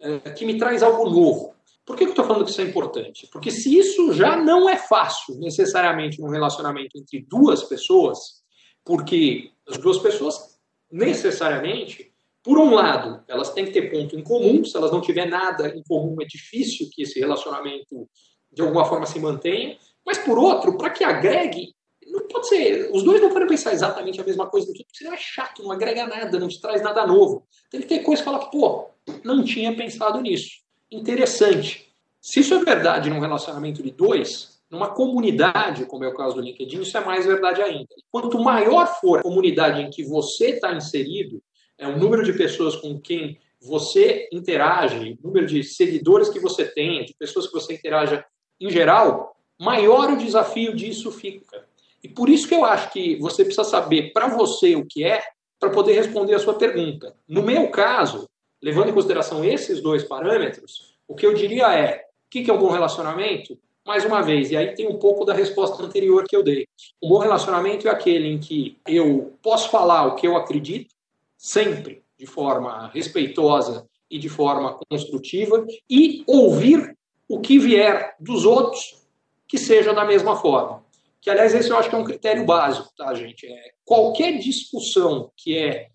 [0.00, 1.54] eh, que me traz algo novo.
[1.84, 3.26] Por que eu estou falando que isso é importante?
[3.32, 8.42] Porque se isso já não é fácil, necessariamente, num relacionamento entre duas pessoas,
[8.84, 10.60] porque as duas pessoas,
[10.92, 12.12] necessariamente,
[12.48, 15.68] por um lado, elas têm que ter ponto em comum, se elas não tiverem nada
[15.68, 18.08] em comum, é difícil que esse relacionamento,
[18.50, 21.74] de alguma forma, se mantenha, mas por outro, para que agregue,
[22.06, 24.96] não pode ser, os dois não podem pensar exatamente a mesma coisa do que, porque
[24.96, 27.46] senão é chato, não agrega nada, não te traz nada novo.
[27.70, 28.88] Tem que ter coisa que fala, pô,
[29.22, 31.92] não tinha pensado nisso interessante.
[32.18, 36.40] Se isso é verdade num relacionamento de dois, numa comunidade, como é o caso do
[36.40, 37.88] LinkedIn, isso é mais verdade ainda.
[38.10, 41.42] Quanto maior for a comunidade em que você está inserido,
[41.78, 46.64] é o número de pessoas com quem você interage, o número de seguidores que você
[46.64, 48.24] tem, de pessoas que você interaja
[48.60, 51.64] em geral, maior o desafio disso fica.
[52.02, 55.22] E por isso que eu acho que você precisa saber para você o que é,
[55.58, 57.14] para poder responder a sua pergunta.
[57.26, 58.28] No meu caso,
[58.62, 62.58] levando em consideração esses dois parâmetros, o que eu diria é: o que é um
[62.58, 63.58] bom relacionamento?
[63.84, 66.66] Mais uma vez, e aí tem um pouco da resposta anterior que eu dei.
[67.02, 70.94] Um bom relacionamento é aquele em que eu posso falar o que eu acredito,
[71.38, 76.96] sempre de forma respeitosa e de forma construtiva, e ouvir
[77.28, 79.06] o que vier dos outros
[79.46, 80.84] que seja da mesma forma.
[81.20, 83.46] Que, aliás, esse eu acho que é um critério básico, tá, gente?
[83.46, 85.88] É, qualquer discussão que é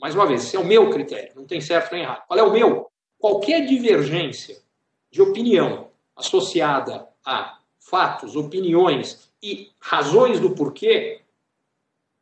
[0.00, 2.24] mais uma vez, esse é o meu critério, não tem certo nem errado.
[2.26, 2.90] Qual é o meu?
[3.18, 4.62] Qualquer divergência
[5.10, 11.20] de opinião associada a fatos, opiniões e razões do porquê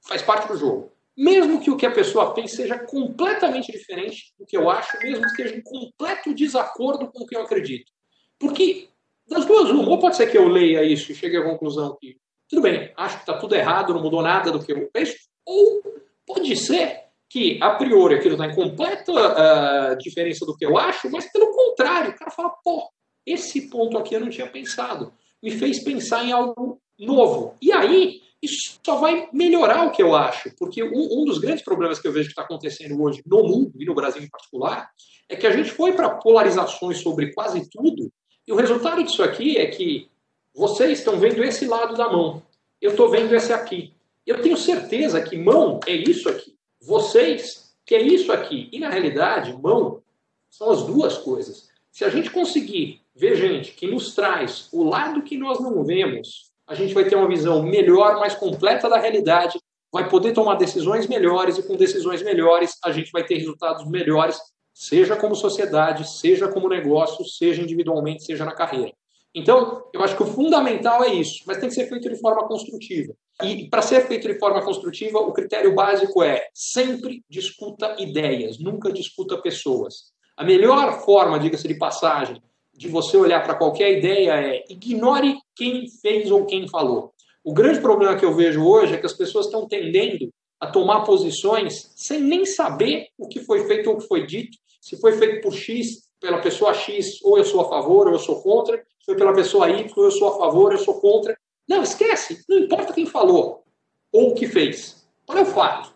[0.00, 0.92] faz parte do jogo.
[1.18, 5.22] Mesmo que o que a pessoa pense seja completamente diferente do que eu acho, mesmo
[5.22, 7.90] que esteja em completo desacordo com o que eu acredito.
[8.38, 8.88] Porque
[9.26, 12.16] das duas, uma, ou pode ser que eu leia isso e chegue à conclusão que,
[12.48, 15.82] tudo bem, acho que está tudo errado, não mudou nada do que eu penso, ou
[16.24, 21.10] pode ser que, a priori, aquilo está em completa uh, diferença do que eu acho,
[21.10, 22.88] mas pelo contrário, o cara fala, pô,
[23.26, 25.12] esse ponto aqui eu não tinha pensado.
[25.42, 27.56] Me fez pensar em algo novo.
[27.60, 31.64] E aí, isso só vai melhorar o que eu acho, porque um, um dos grandes
[31.64, 34.90] problemas que eu vejo que está acontecendo hoje no mundo, e no Brasil em particular,
[35.28, 38.12] é que a gente foi para polarizações sobre quase tudo,
[38.46, 40.08] e o resultado disso aqui é que
[40.54, 42.42] vocês estão vendo esse lado da mão,
[42.80, 43.92] eu estou vendo esse aqui.
[44.24, 48.68] Eu tenho certeza que mão é isso aqui vocês, que é isso aqui.
[48.72, 50.02] E na realidade, mão
[50.48, 51.68] são as duas coisas.
[51.90, 56.47] Se a gente conseguir ver gente que nos traz o lado que nós não vemos,
[56.68, 59.58] a gente vai ter uma visão melhor, mais completa da realidade,
[59.90, 64.38] vai poder tomar decisões melhores e com decisões melhores a gente vai ter resultados melhores,
[64.74, 68.92] seja como sociedade, seja como negócio, seja individualmente, seja na carreira.
[69.34, 72.46] Então, eu acho que o fundamental é isso, mas tem que ser feito de forma
[72.46, 73.14] construtiva.
[73.42, 78.92] E para ser feito de forma construtiva, o critério básico é sempre discuta ideias, nunca
[78.92, 80.12] discuta pessoas.
[80.36, 82.42] A melhor forma, diga-se de passagem,
[82.78, 87.12] de você olhar para qualquer ideia é ignore quem fez ou quem falou.
[87.42, 91.00] O grande problema que eu vejo hoje é que as pessoas estão tendendo a tomar
[91.00, 94.56] posições sem nem saber o que foi feito ou o que foi dito.
[94.80, 98.18] Se foi feito por X, pela pessoa X, ou eu sou a favor ou eu
[98.18, 98.76] sou contra.
[98.76, 101.36] Se foi pela pessoa Y, ou eu sou a favor eu sou contra.
[101.68, 102.44] Não, esquece.
[102.48, 103.64] Não importa quem falou
[104.12, 105.04] ou o que fez.
[105.28, 105.92] É o fato?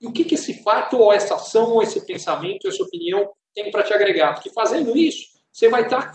[0.00, 3.30] E o que, que esse fato, ou essa ação, ou esse pensamento, ou essa opinião
[3.54, 4.32] tem para te agregar?
[4.32, 6.12] Porque fazendo isso, você vai estar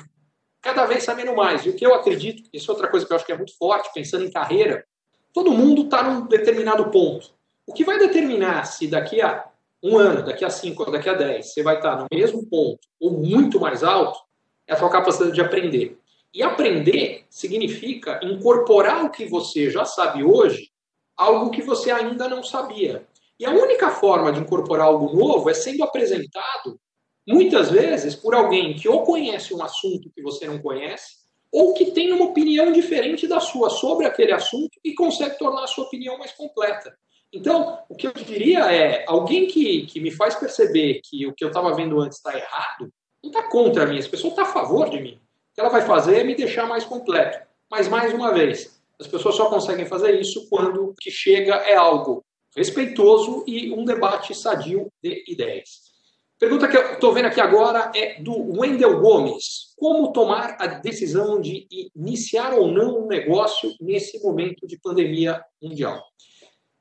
[0.62, 1.66] cada vez sabendo mais.
[1.66, 3.56] E o que eu acredito, isso é outra coisa que eu acho que é muito
[3.58, 4.86] forte, pensando em carreira,
[5.34, 7.30] todo mundo está num determinado ponto.
[7.66, 9.48] O que vai determinar se daqui a
[9.84, 13.12] um ano, daqui a cinco, daqui a dez, você vai estar no mesmo ponto ou
[13.12, 14.20] muito mais alto,
[14.66, 16.00] é a sua capacidade de aprender.
[16.34, 20.72] E aprender significa incorporar o que você já sabe hoje,
[21.16, 23.08] algo que você ainda não sabia.
[23.40, 26.80] E a única forma de incorporar algo novo é sendo apresentado,
[27.28, 31.18] muitas vezes, por alguém que ou conhece um assunto que você não conhece,
[31.52, 35.68] ou que tem uma opinião diferente da sua sobre aquele assunto e consegue tornar a
[35.68, 36.98] sua opinião mais completa.
[37.32, 41.44] Então, o que eu diria é: alguém que, que me faz perceber que o que
[41.44, 42.92] eu estava vendo antes está errado,
[43.24, 45.16] não está contra mim, essa pessoa está a favor de mim.
[45.52, 47.46] O que ela vai fazer é me deixar mais completo.
[47.70, 51.76] Mas, mais uma vez, as pessoas só conseguem fazer isso quando o que chega é
[51.76, 52.24] algo
[52.56, 55.97] respeitoso e um debate sadio de ideias.
[56.40, 59.74] Pergunta que eu estou vendo aqui agora é do Wendel Gomes.
[59.76, 66.00] Como tomar a decisão de iniciar ou não um negócio nesse momento de pandemia mundial?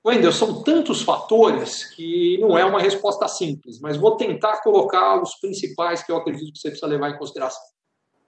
[0.06, 5.34] Wendel, são tantos fatores que não é uma resposta simples, mas vou tentar colocar os
[5.36, 7.62] principais que eu acredito que você precisa levar em consideração.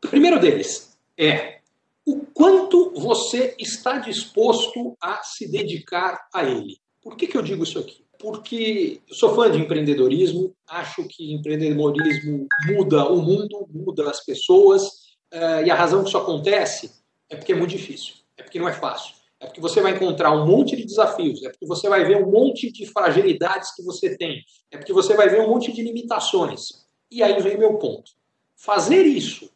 [0.03, 1.61] O primeiro deles é
[2.07, 6.79] o quanto você está disposto a se dedicar a ele.
[7.03, 8.08] Por que, que eu digo isso aqui?
[8.19, 14.91] Porque sou fã de empreendedorismo, acho que empreendedorismo muda o mundo, muda as pessoas,
[15.31, 16.91] eh, e a razão que isso acontece
[17.29, 19.15] é porque é muito difícil, é porque não é fácil.
[19.41, 22.29] É porque você vai encontrar um monte de desafios, é porque você vai ver um
[22.29, 26.87] monte de fragilidades que você tem, é porque você vai ver um monte de limitações.
[27.11, 28.11] E aí vem meu ponto.
[28.57, 29.49] Fazer isso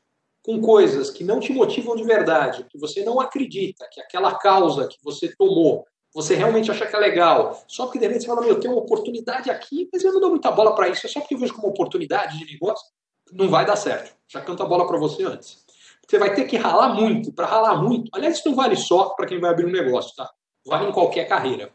[0.43, 4.87] com coisas que não te motivam de verdade, que você não acredita, que aquela causa
[4.87, 8.43] que você tomou, você realmente acha que é legal, só porque de repente você fala,
[8.43, 11.21] meu, tem uma oportunidade aqui, mas eu não dou muita bola para isso, é só
[11.21, 12.87] porque eu vejo como oportunidade de negócio,
[13.33, 14.15] não vai dar certo.
[14.29, 15.65] Já canto a bola para você antes.
[16.07, 17.33] Você vai ter que ralar muito.
[17.33, 20.31] Para ralar muito, aliás, isso não vale só para quem vai abrir um negócio, tá?
[20.67, 21.73] Vale em qualquer carreira.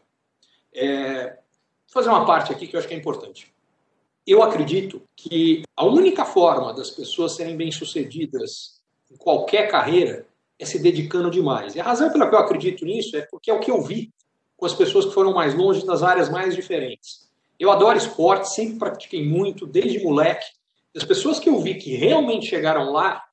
[0.72, 1.30] É...
[1.30, 3.52] Vou fazer uma parte aqui que eu acho que é importante.
[4.26, 10.26] Eu acredito que a única forma das pessoas serem bem-sucedidas em qualquer carreira
[10.58, 11.74] é se dedicando demais.
[11.74, 14.12] E a razão pela qual eu acredito nisso é porque é o que eu vi
[14.58, 17.30] com as pessoas que foram mais longe nas áreas mais diferentes.
[17.58, 20.46] Eu adoro esporte, sempre pratiquei muito, desde moleque.
[20.94, 23.24] As pessoas que eu vi que realmente chegaram lá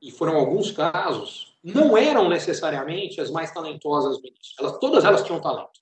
[0.00, 4.54] e foram alguns casos, não eram necessariamente as mais talentosas do início.
[4.60, 5.80] Elas, todas elas tinham talento,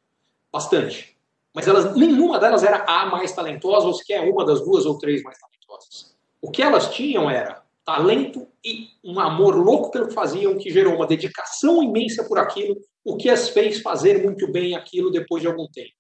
[0.53, 1.19] bastante.
[1.53, 5.23] Mas elas, nenhuma delas era a mais talentosa, ou sequer uma das duas ou três
[5.25, 6.17] mais talentosas.
[6.41, 10.95] O que elas tinham era talento e um amor louco pelo que faziam, que gerou
[10.95, 15.49] uma dedicação imensa por aquilo, o que as fez fazer muito bem aquilo depois de
[15.49, 15.93] algum tempo.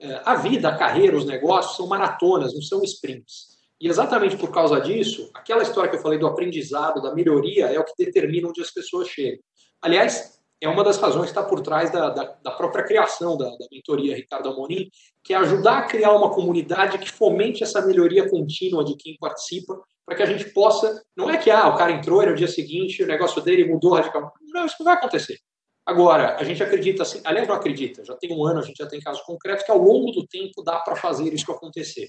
[0.00, 3.52] É, a vida, a carreira, os negócios são maratonas, não são sprints.
[3.80, 7.78] E exatamente por causa disso, aquela história que eu falei do aprendizado, da melhoria, é
[7.78, 9.40] o que determina onde as pessoas chegam.
[9.80, 13.46] Aliás, é uma das razões que está por trás da, da, da própria criação da,
[13.46, 14.88] da, mentoria Ricardo Amorim,
[15.24, 19.82] que é ajudar a criar uma comunidade que fomente essa melhoria contínua de quem participa,
[20.04, 21.02] para que a gente possa.
[21.16, 23.94] Não é que ah, o cara entrou e no dia seguinte o negócio dele mudou
[23.94, 24.34] radicalmente.
[24.52, 25.38] Não, isso não vai acontecer.
[25.84, 28.86] Agora, a gente acredita assim, aliás, não acredita, já tem um ano, a gente já
[28.86, 32.08] tem casos concretos que ao longo do tempo dá para fazer isso acontecer.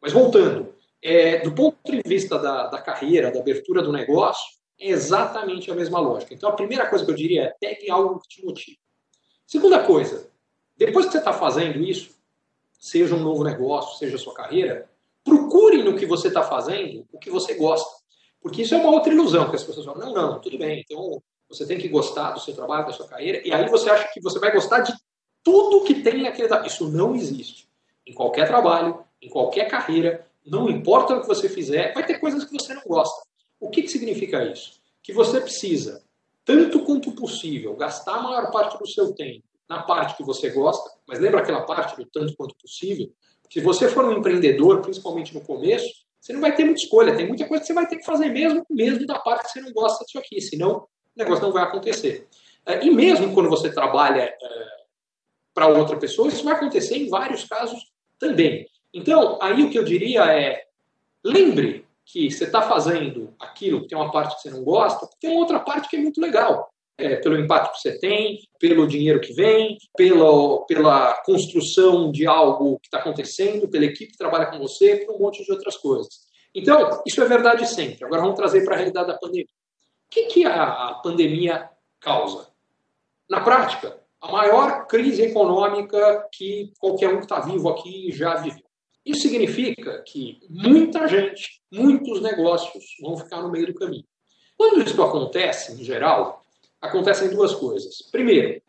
[0.00, 0.72] Mas voltando,
[1.02, 4.46] é, do ponto de vista da, da carreira, da abertura do negócio,
[4.80, 6.32] é exatamente a mesma lógica.
[6.32, 8.78] Então, a primeira coisa que eu diria é pegue algo que te motive.
[9.44, 10.30] Segunda coisa,
[10.76, 12.16] depois que você está fazendo isso,
[12.78, 14.88] seja um novo negócio, seja a sua carreira,
[15.24, 17.88] procure no que você está fazendo o que você gosta.
[18.40, 21.20] Porque isso é uma outra ilusão, que as pessoas falam, não, não, tudo bem, então
[21.48, 24.20] você tem que gostar do seu trabalho, da sua carreira, e aí você acha que
[24.20, 24.92] você vai gostar de
[25.42, 26.68] tudo que tem naquele trabalho.
[26.68, 27.68] Isso não existe.
[28.06, 32.44] Em qualquer trabalho, em qualquer carreira, não importa o que você fizer, vai ter coisas
[32.44, 33.22] que você não gosta.
[33.60, 34.80] O que, que significa isso?
[35.02, 36.02] Que você precisa,
[36.44, 40.90] tanto quanto possível, gastar a maior parte do seu tempo na parte que você gosta,
[41.06, 43.12] mas lembra aquela parte do tanto quanto possível?
[43.50, 45.86] Se você for um empreendedor, principalmente no começo,
[46.20, 48.28] você não vai ter muita escolha, tem muita coisa que você vai ter que fazer
[48.28, 51.62] mesmo, mesmo da parte que você não gosta disso aqui, senão o negócio não vai
[51.62, 52.26] acontecer.
[52.66, 54.36] É, e mesmo quando você trabalha é,
[55.54, 58.66] para outra pessoa, isso vai acontecer em vários casos também.
[58.92, 60.64] Então, aí o que eu diria é:
[61.24, 65.36] lembre que você está fazendo aquilo que tem uma parte que você não gosta, tem
[65.36, 66.70] outra parte que é muito legal.
[66.98, 72.80] É, pelo impacto que você tem, pelo dinheiro que vem, pela, pela construção de algo
[72.80, 76.26] que está acontecendo, pela equipe que trabalha com você, por um monte de outras coisas.
[76.52, 78.04] Então, isso é verdade sempre.
[78.04, 79.46] Agora vamos trazer para a realidade da pandemia.
[80.06, 81.68] O que, que a, pandemia
[82.00, 82.48] causa?
[83.28, 88.64] Na prática, a maior crise econômica que qualquer um que está vivo aqui já viveu.
[89.04, 94.04] Isso significa que muita gente, muitos negócios vão ficar no meio do caminho.
[94.56, 96.42] Quando isso acontece, em geral,
[96.80, 98.02] acontecem duas coisas.
[98.10, 98.60] Primeiro,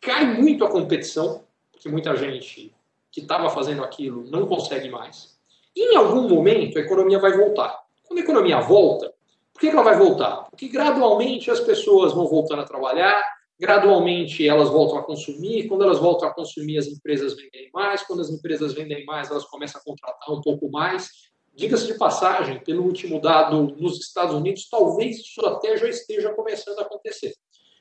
[0.00, 2.74] cai muito a competição, porque muita gente
[3.10, 5.36] que estava fazendo aquilo não consegue mais.
[5.74, 7.78] E em algum momento a economia vai voltar.
[8.06, 9.12] Quando a economia volta,
[9.52, 10.44] por que ela vai voltar?
[10.50, 13.22] Porque gradualmente as pessoas vão voltando a trabalhar,
[13.58, 18.20] gradualmente elas voltam a consumir, quando elas voltam a consumir as empresas vendem mais, quando
[18.20, 21.08] as empresas vendem mais elas começam a contratar um pouco mais.
[21.54, 26.78] Diga-se de passagem, pelo último dado nos Estados Unidos, talvez isso até já esteja começando
[26.80, 27.32] a acontecer.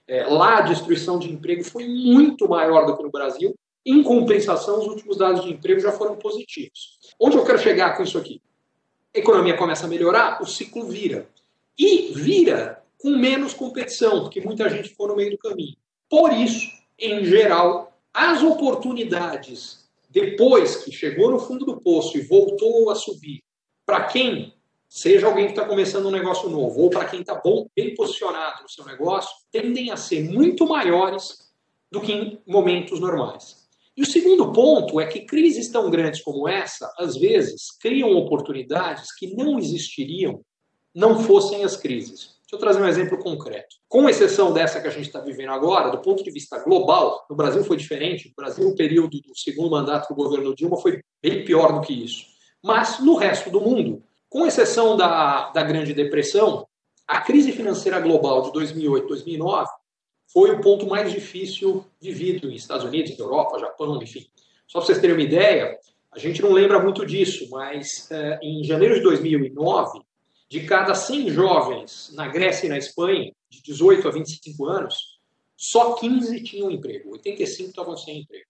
[0.07, 3.55] É, lá a destruição de emprego foi muito maior do que no Brasil.
[3.85, 6.99] Em compensação, os últimos dados de emprego já foram positivos.
[7.19, 8.41] Onde eu quero chegar com isso aqui?
[9.15, 11.29] A economia começa a melhorar, o ciclo vira.
[11.77, 15.75] E vira com menos competição, porque muita gente ficou no meio do caminho.
[16.09, 22.89] Por isso, em geral, as oportunidades, depois que chegou no fundo do poço e voltou
[22.89, 23.43] a subir,
[23.85, 24.54] para quem
[24.95, 27.41] seja alguém que está começando um negócio novo ou para quem está
[27.75, 31.51] bem posicionado no seu negócio, tendem a ser muito maiores
[31.91, 33.67] do que em momentos normais.
[33.97, 39.13] E o segundo ponto é que crises tão grandes como essa, às vezes, criam oportunidades
[39.13, 40.39] que não existiriam
[40.93, 42.35] não fossem as crises.
[42.43, 43.75] Deixa eu trazer um exemplo concreto.
[43.89, 47.35] Com exceção dessa que a gente está vivendo agora, do ponto de vista global, no
[47.35, 48.29] Brasil foi diferente.
[48.29, 51.91] No Brasil, o período do segundo mandato do governo Dilma foi bem pior do que
[51.91, 52.27] isso.
[52.63, 54.01] Mas no resto do mundo,
[54.35, 56.67] com exceção da, da Grande Depressão,
[57.07, 59.69] a crise financeira global de 2008, 2009
[60.27, 64.27] foi o ponto mais difícil vivido em Estados Unidos, Europa, Japão, enfim.
[64.67, 65.79] Só para vocês terem uma ideia,
[66.11, 70.01] a gente não lembra muito disso, mas eh, em janeiro de 2009,
[70.49, 75.17] de cada 100 jovens na Grécia e na Espanha, de 18 a 25 anos,
[75.55, 78.47] só 15 tinham emprego, 85 estavam sem emprego.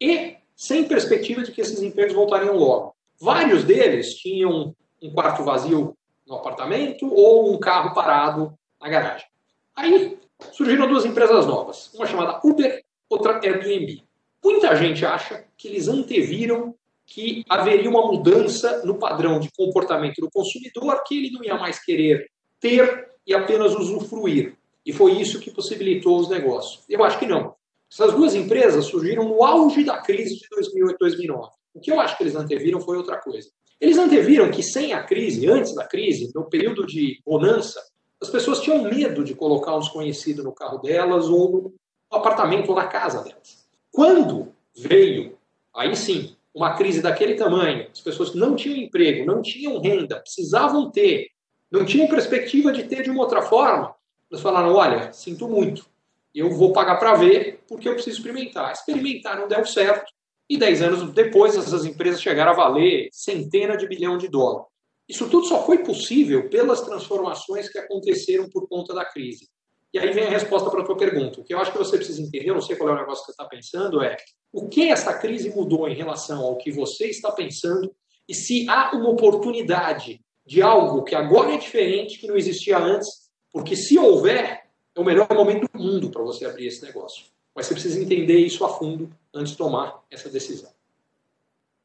[0.00, 2.96] E sem perspectiva de que esses empregos voltariam logo.
[3.20, 9.26] Vários deles tinham um quarto vazio no apartamento ou um carro parado na garagem.
[9.74, 10.18] Aí
[10.52, 14.02] surgiram duas empresas novas, uma chamada Uber, outra Airbnb.
[14.44, 16.74] Muita gente acha que eles anteviram
[17.06, 21.82] que haveria uma mudança no padrão de comportamento do consumidor, que ele não ia mais
[21.82, 22.30] querer
[22.60, 24.56] ter e apenas usufruir.
[24.84, 26.84] E foi isso que possibilitou os negócios.
[26.88, 27.54] Eu acho que não.
[27.90, 31.50] Essas duas empresas surgiram no auge da crise de 2008 2009.
[31.74, 33.50] O que eu acho que eles anteviram foi outra coisa.
[33.80, 37.80] Eles anteviram que sem a crise, antes da crise, no período de bonança,
[38.20, 41.74] as pessoas tinham medo de colocar um desconhecido no carro delas ou no
[42.10, 43.68] apartamento ou na casa delas.
[43.92, 45.38] Quando veio,
[45.74, 50.90] aí sim, uma crise daquele tamanho, as pessoas não tinham emprego, não tinham renda, precisavam
[50.90, 51.28] ter,
[51.70, 53.94] não tinham perspectiva de ter de uma outra forma,
[54.30, 55.86] eles falaram: olha, sinto muito,
[56.34, 58.72] eu vou pagar para ver porque eu preciso experimentar.
[58.72, 60.12] Experimentaram, não deu certo,
[60.48, 64.66] e 10 anos depois essas empresas chegaram a valer centenas de bilhão de dólares.
[65.08, 69.48] Isso tudo só foi possível pelas transformações que aconteceram por conta da crise.
[69.92, 71.40] E aí vem a resposta para a tua pergunta.
[71.40, 73.24] O que eu acho que você precisa entender, eu não sei qual é o negócio
[73.24, 74.16] que você está pensando, é
[74.52, 77.94] o que essa crise mudou em relação ao que você está pensando
[78.28, 83.08] e se há uma oportunidade de algo que agora é diferente, que não existia antes,
[83.50, 87.24] porque se houver, é o melhor momento do mundo para você abrir esse negócio.
[87.54, 90.70] Mas você precisa entender isso a fundo antes de tomar essa decisão.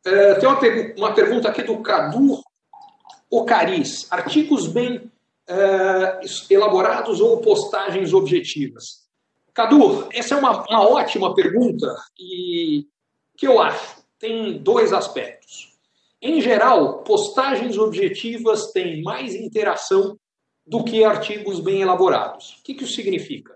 [0.06, 0.60] É, tem uma,
[0.98, 2.44] uma pergunta aqui do Cadu
[3.30, 4.08] Ocariz.
[4.12, 9.04] Artigos bem uh, elaborados ou postagens objetivas?
[9.54, 11.88] Cadu, essa é uma, uma ótima pergunta
[12.20, 12.88] e
[13.38, 15.74] que eu acho tem dois aspectos.
[16.22, 20.18] Em geral, postagens objetivas têm mais interação
[20.66, 22.58] do que artigos bem elaborados.
[22.60, 23.54] O que, que isso significa?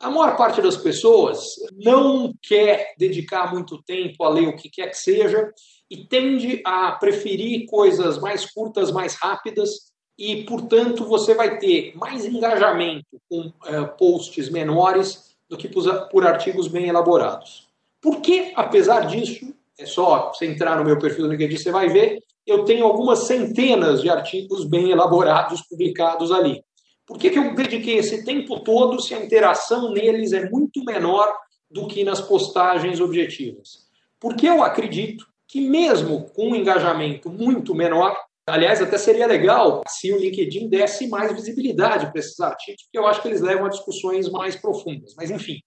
[0.00, 4.88] A maior parte das pessoas não quer dedicar muito tempo a ler o que quer
[4.88, 5.52] que seja
[5.90, 12.24] e tende a preferir coisas mais curtas, mais rápidas e, portanto, você vai ter mais
[12.24, 17.68] engajamento com é, posts menores do que por, por artigos bem elaborados.
[18.00, 22.22] Porque, apesar disso, é só você entrar no meu perfil do LinkedIn, você vai ver,
[22.46, 26.62] eu tenho algumas centenas de artigos bem elaborados publicados ali.
[27.06, 31.32] Por que, que eu dediquei esse tempo todo se a interação neles é muito menor
[31.70, 33.88] do que nas postagens objetivas?
[34.18, 40.12] Porque eu acredito que, mesmo com um engajamento muito menor, aliás, até seria legal se
[40.12, 43.70] o LinkedIn desse mais visibilidade para esses artigos, porque eu acho que eles levam a
[43.70, 45.14] discussões mais profundas.
[45.16, 45.60] Mas, enfim,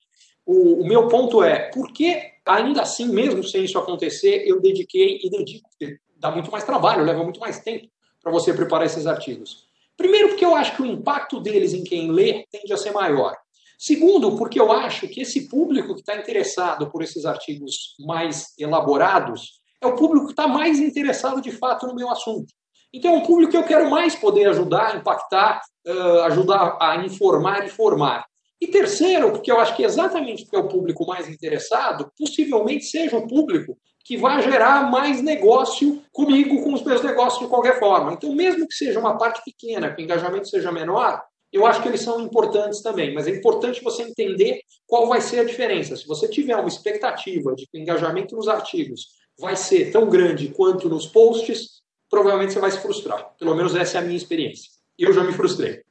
[0.46, 5.20] o, o meu ponto é: por que, ainda assim, mesmo sem isso acontecer, eu dediquei
[5.22, 5.70] e dedico?
[6.18, 7.88] Dá muito mais trabalho, leva muito mais tempo
[8.22, 9.68] para você preparar esses artigos.
[9.98, 13.36] Primeiro, porque eu acho que o impacto deles em quem lê tende a ser maior.
[13.78, 19.60] Segundo, porque eu acho que esse público que está interessado por esses artigos mais elaborados
[19.82, 22.54] é o público que está mais interessado de fato no meu assunto.
[22.94, 27.66] Então, é um público que eu quero mais poder ajudar, impactar, uh, ajudar a informar
[27.66, 28.24] e formar.
[28.62, 33.18] E terceiro, porque eu acho que exatamente porque é o público mais interessado, possivelmente seja
[33.18, 38.14] o público que vai gerar mais negócio comigo, com os meus negócios de qualquer forma.
[38.14, 41.88] Então, mesmo que seja uma parte pequena, que o engajamento seja menor, eu acho que
[41.88, 43.14] eles são importantes também.
[43.14, 45.96] Mas é importante você entender qual vai ser a diferença.
[45.96, 49.08] Se você tiver uma expectativa de que o engajamento nos artigos
[49.40, 53.34] vai ser tão grande quanto nos posts, provavelmente você vai se frustrar.
[53.40, 54.70] Pelo menos essa é a minha experiência.
[54.98, 55.82] Eu já me frustrei.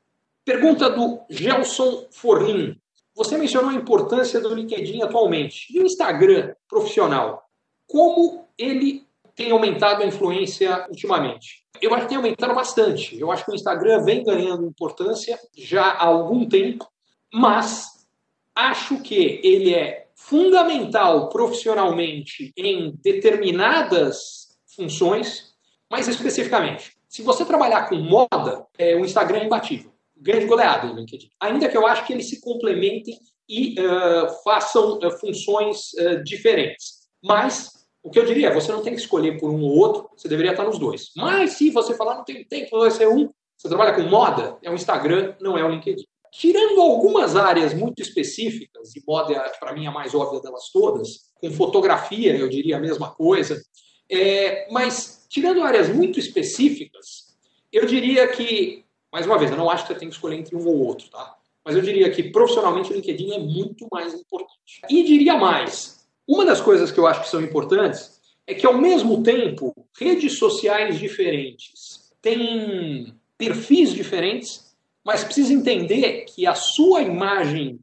[0.45, 2.77] Pergunta do Gelson Forlin.
[3.15, 5.67] Você mencionou a importância do LinkedIn atualmente.
[5.71, 7.43] E o Instagram profissional?
[7.87, 11.63] Como ele tem aumentado a influência ultimamente?
[11.81, 13.19] Eu acho que tem aumentado bastante.
[13.19, 16.87] Eu acho que o Instagram vem ganhando importância já há algum tempo,
[17.33, 18.07] mas
[18.55, 25.55] acho que ele é fundamental profissionalmente em determinadas funções,
[25.91, 26.97] mais especificamente.
[27.09, 31.29] Se você trabalhar com moda, é, o Instagram é imbatível grande goleada no LinkedIn.
[31.41, 33.19] Ainda que eu acho que eles se complementem
[33.49, 37.02] e uh, façam uh, funções uh, diferentes.
[37.23, 40.11] Mas o que eu diria é, você não tem que escolher por um ou outro,
[40.17, 41.11] você deveria estar nos dois.
[41.17, 44.71] Mas se você falar não tem tempo, vai ser um, você trabalha com moda, é
[44.71, 46.05] o Instagram, não é o LinkedIn.
[46.33, 51.31] Tirando algumas áreas muito específicas, e moda é, para mim, a mais óbvia delas todas,
[51.41, 53.63] com fotografia, eu diria a mesma coisa,
[54.11, 57.37] é, mas tirando áreas muito específicas,
[57.71, 60.57] eu diria que mais uma vez, eu não acho que você tem que escolher entre
[60.57, 61.37] um ou outro, tá?
[61.63, 64.81] Mas eu diria que profissionalmente o LinkedIn é muito mais importante.
[64.89, 68.77] E diria mais: uma das coisas que eu acho que são importantes é que, ao
[68.77, 77.81] mesmo tempo, redes sociais diferentes têm perfis diferentes, mas precisa entender que a sua imagem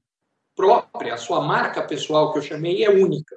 [0.56, 3.36] própria, a sua marca pessoal que eu chamei, é única.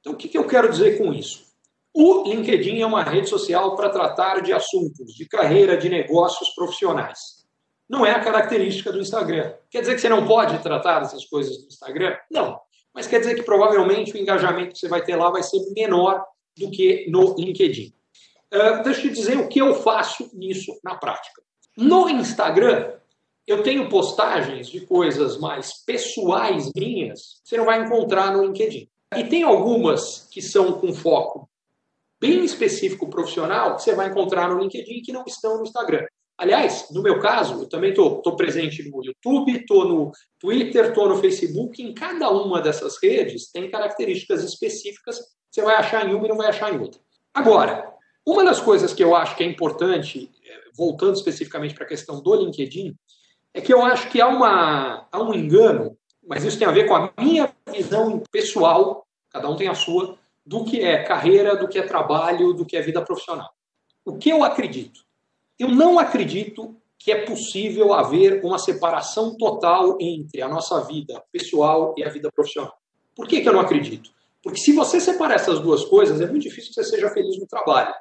[0.00, 1.48] Então, o que, que eu quero dizer com isso?
[1.92, 7.44] O LinkedIn é uma rede social para tratar de assuntos de carreira, de negócios profissionais.
[7.88, 9.54] Não é a característica do Instagram.
[9.70, 12.16] Quer dizer que você não pode tratar dessas coisas no Instagram?
[12.30, 12.60] Não.
[12.98, 16.20] Mas quer dizer que provavelmente o engajamento que você vai ter lá vai ser menor
[16.56, 17.94] do que no LinkedIn.
[18.52, 21.40] Uh, deixa eu te dizer o que eu faço nisso na prática.
[21.76, 22.90] No Instagram,
[23.46, 28.88] eu tenho postagens de coisas mais pessoais minhas, que você não vai encontrar no LinkedIn.
[29.16, 31.48] E tem algumas que são com foco
[32.20, 36.04] bem específico profissional que você vai encontrar no LinkedIn que não estão no Instagram.
[36.38, 41.16] Aliás, no meu caso, eu também estou presente no YouTube, estou no Twitter, estou no
[41.16, 41.82] Facebook.
[41.82, 45.18] Em cada uma dessas redes tem características específicas
[45.50, 47.00] você vai achar em uma e não vai achar em outra.
[47.34, 47.92] Agora,
[48.26, 52.22] uma das coisas que eu acho que é importante, é, voltando especificamente para a questão
[52.22, 52.94] do LinkedIn,
[53.54, 56.86] é que eu acho que há, uma, há um engano, mas isso tem a ver
[56.86, 61.66] com a minha visão pessoal, cada um tem a sua, do que é carreira, do
[61.66, 63.48] que é trabalho, do que é vida profissional.
[64.04, 65.00] O que eu acredito?
[65.58, 71.94] Eu não acredito que é possível haver uma separação total entre a nossa vida pessoal
[71.96, 72.76] e a vida profissional.
[73.14, 74.10] Por que, que eu não acredito?
[74.42, 77.46] Porque se você separar essas duas coisas, é muito difícil que você seja feliz no
[77.46, 77.94] trabalho.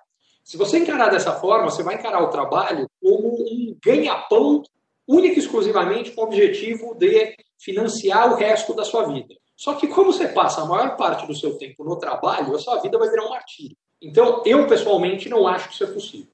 [0.44, 4.64] Se você encarar dessa forma, você vai encarar o trabalho como um ganha-pão
[5.08, 9.36] única e exclusivamente com o objetivo de financiar o resto da sua vida.
[9.56, 12.80] Só que como você passa a maior parte do seu tempo no trabalho, a sua
[12.80, 13.76] vida vai virar um martírio.
[14.02, 16.32] Então, eu pessoalmente não acho que isso é possível.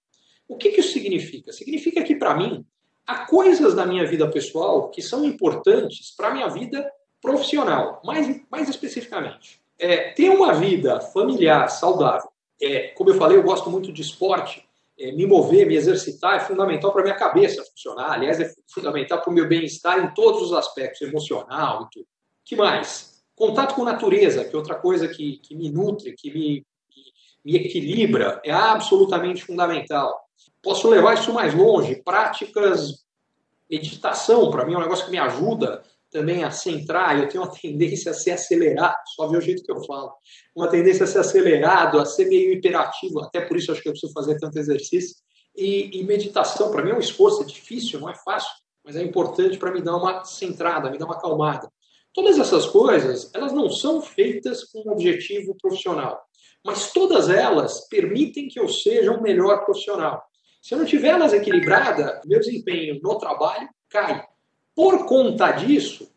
[0.54, 1.51] O que, que isso significa?
[1.51, 2.64] Significa que, para mim,
[3.08, 6.88] há coisas da minha vida pessoal que são importantes para a minha vida
[7.20, 9.60] profissional, mais, mais especificamente.
[9.80, 12.30] É, ter uma vida familiar saudável.
[12.62, 14.64] É, como eu falei, eu gosto muito de esporte.
[14.99, 18.12] É, me mover, me exercitar é fundamental para minha cabeça funcionar.
[18.12, 22.08] Aliás, é fundamental para o meu bem-estar em todos os aspectos, emocional e tudo.
[22.45, 23.24] que mais?
[23.36, 26.64] Contato com natureza, que é outra coisa que, que me nutre, que me,
[27.43, 30.23] me equilibra, é absolutamente fundamental.
[30.64, 32.01] Posso levar isso mais longe.
[32.03, 33.03] Práticas,
[33.70, 37.20] meditação, para mim é um negócio que me ajuda também a centrar.
[37.20, 40.14] Eu tenho uma tendência a ser acelerado, só ver o jeito que eu falo.
[40.55, 43.93] Uma tendência a ser acelerado, a ser meio hiperativo, até por isso acho que eu
[43.93, 45.18] preciso fazer tanto exercício.
[45.55, 48.49] E, e meditação, para mim é um esforço, é difícil, não é fácil.
[48.86, 51.70] mas é importante para me dar uma centrada, me dar uma acalmada.
[52.14, 56.22] Todas essas coisas, elas não são feitas com um objetivo profissional,
[56.64, 60.24] mas todas elas permitem que eu seja um melhor profissional.
[60.64, 64.26] Se eu não tiver elas equilibrada, meu desempenho no trabalho cai.
[64.74, 66.09] Por conta disso,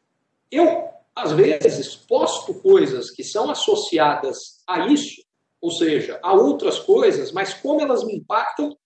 [0.53, 5.20] eu às vezes posto coisas que são associadas a isso,
[5.61, 8.78] ou seja, a outras coisas, mas como elas me impactam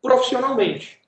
[0.00, 1.00] profissionalmente.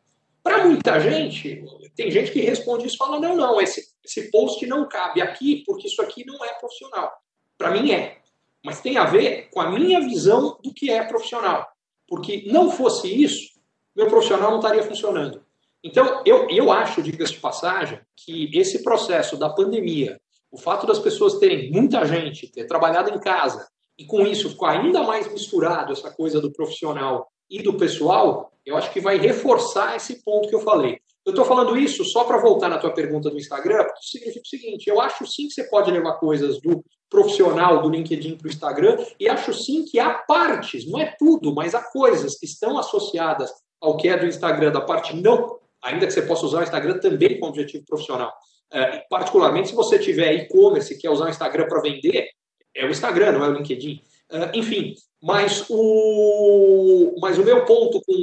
[0.42, 4.66] Para muita gente, tem gente que responde isso e fala: não, não, esse, esse post
[4.66, 7.12] não cabe aqui porque isso aqui não é profissional.
[7.56, 8.18] Para mim é.
[8.64, 11.64] Mas tem a ver com a minha visão do que é profissional.
[12.08, 13.59] Porque não fosse isso,
[13.96, 15.42] meu profissional não estaria funcionando.
[15.82, 20.20] Então, eu, eu acho, diga-se de passagem, que esse processo da pandemia,
[20.50, 23.66] o fato das pessoas terem muita gente, ter trabalhado em casa,
[23.98, 28.76] e com isso ficou ainda mais misturado essa coisa do profissional e do pessoal, eu
[28.76, 30.98] acho que vai reforçar esse ponto que eu falei.
[31.24, 34.48] Eu estou falando isso só para voltar na tua pergunta do Instagram, porque significa o
[34.48, 38.50] seguinte: eu acho sim que você pode levar coisas do profissional do LinkedIn para o
[38.50, 42.78] Instagram, e acho sim que há partes, não é tudo, mas há coisas que estão
[42.78, 43.50] associadas
[43.80, 46.98] ao que é do Instagram, da parte não, ainda que você possa usar o Instagram
[46.98, 48.32] também com objetivo profissional.
[48.72, 52.28] É, particularmente se você tiver e-commerce e quer usar o Instagram para vender,
[52.74, 54.00] é o Instagram, não é o LinkedIn.
[54.30, 58.14] Uh, enfim, mas o, mas o meu ponto com,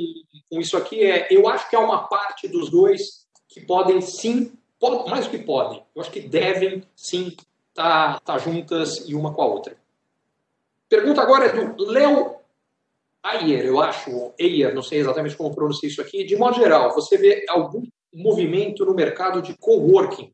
[0.49, 4.53] com isso aqui é, eu acho que há uma parte dos dois que podem sim,
[4.79, 7.35] pode, mais do que podem, eu acho que devem sim
[7.69, 9.75] estar tá, tá juntas e uma com a outra.
[10.87, 12.36] Pergunta agora é do Léo
[13.23, 16.23] Ayer, eu acho, Ayer, não sei exatamente como pronunciar isso aqui.
[16.23, 20.31] De modo geral, você vê algum movimento no mercado de coworking?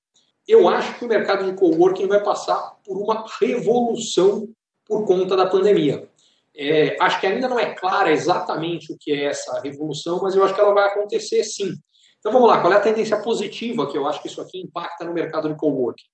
[0.48, 4.48] Eu acho que o mercado de coworking vai passar por uma revolução
[4.86, 6.08] por conta da pandemia.
[6.56, 10.44] É, acho que ainda não é clara exatamente o que é essa revolução, mas eu
[10.44, 11.74] acho que ela vai acontecer sim.
[12.20, 15.04] Então vamos lá, qual é a tendência positiva que eu acho que isso aqui impacta
[15.04, 16.06] no mercado de coworking?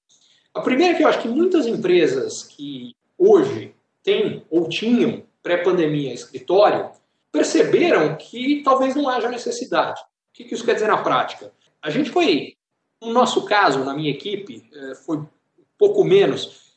[0.53, 6.13] A primeira é que eu acho que muitas empresas que hoje têm ou tinham pré-pandemia
[6.13, 6.91] escritório
[7.31, 10.01] perceberam que talvez não haja necessidade.
[10.01, 11.51] O que isso quer dizer na prática?
[11.81, 12.55] A gente foi,
[13.01, 15.23] no nosso caso, na minha equipe, é, foi
[15.77, 16.69] pouco menos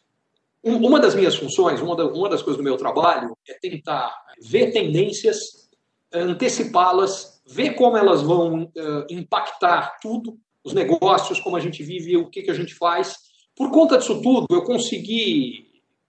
[0.63, 1.97] uma das minhas funções, uma,
[2.29, 5.69] das coisas do meu trabalho é tentar ver tendências,
[6.13, 12.31] antecipá-las, ver como elas vão uh, impactar tudo, os negócios, como a gente vive, o
[12.31, 13.17] que a gente faz.
[13.57, 15.67] Por conta disso tudo, eu consegui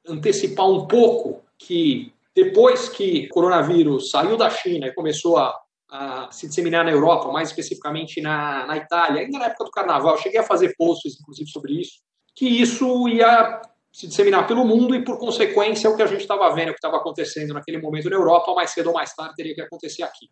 [0.07, 5.55] antecipar um pouco que depois que o coronavírus saiu da China e começou a,
[5.89, 10.17] a se disseminar na Europa, mais especificamente na, na Itália, ainda na época do carnaval,
[10.17, 11.99] cheguei a fazer posts, inclusive, sobre isso,
[12.36, 13.61] que isso ia
[13.91, 16.79] se disseminar pelo mundo e, por consequência, o que a gente estava vendo, o que
[16.79, 20.27] estava acontecendo naquele momento na Europa, mais cedo ou mais tarde teria que acontecer aqui.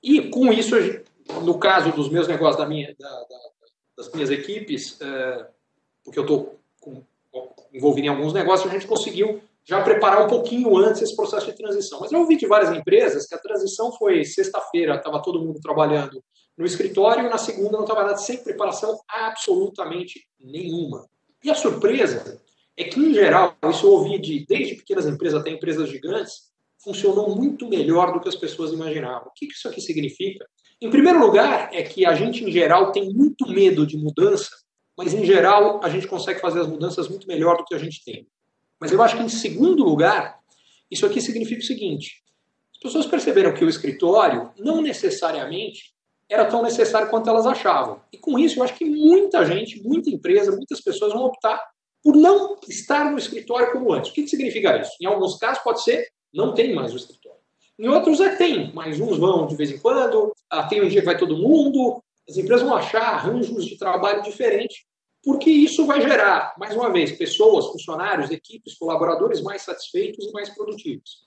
[0.00, 0.76] E com isso,
[1.42, 3.38] no caso dos meus negócios, da minha, da, da,
[3.96, 5.46] das minhas equipes, é,
[6.04, 6.60] porque eu estou
[7.72, 11.56] envolvido em alguns negócios, a gente conseguiu já preparar um pouquinho antes esse processo de
[11.56, 12.00] transição.
[12.00, 16.22] Mas eu ouvi de várias empresas que a transição foi sexta-feira, estava todo mundo trabalhando
[16.56, 21.06] no escritório, e na segunda não estava nada sem preparação absolutamente nenhuma.
[21.42, 22.40] E a surpresa
[22.76, 26.52] é que, em geral, isso eu ouvi de, desde pequenas empresas até empresas gigantes,
[26.82, 29.28] funcionou muito melhor do que as pessoas imaginavam.
[29.28, 30.44] O que isso aqui significa?
[30.80, 34.50] Em primeiro lugar, é que a gente, em geral, tem muito medo de mudança,
[34.98, 38.04] mas, em geral, a gente consegue fazer as mudanças muito melhor do que a gente
[38.04, 38.26] tem.
[38.82, 40.40] Mas eu acho que, em segundo lugar,
[40.90, 42.20] isso aqui significa o seguinte:
[42.74, 45.94] as pessoas perceberam que o escritório não necessariamente
[46.28, 48.00] era tão necessário quanto elas achavam.
[48.12, 51.62] E com isso, eu acho que muita gente, muita empresa, muitas pessoas vão optar
[52.02, 54.10] por não estar no escritório como antes.
[54.10, 54.90] O que, que significa isso?
[55.00, 56.04] Em alguns casos pode ser
[56.34, 57.38] não tem mais o escritório.
[57.78, 61.00] Em outros é tem, mas uns vão de vez em quando, ah, tem um dia
[61.00, 64.84] que vai todo mundo, as empresas vão achar arranjos de trabalho diferentes,
[65.24, 70.50] porque isso vai gerar, mais uma vez, pessoas, funcionários, equipes, colaboradores mais satisfeitos e mais
[70.50, 71.22] produtivos.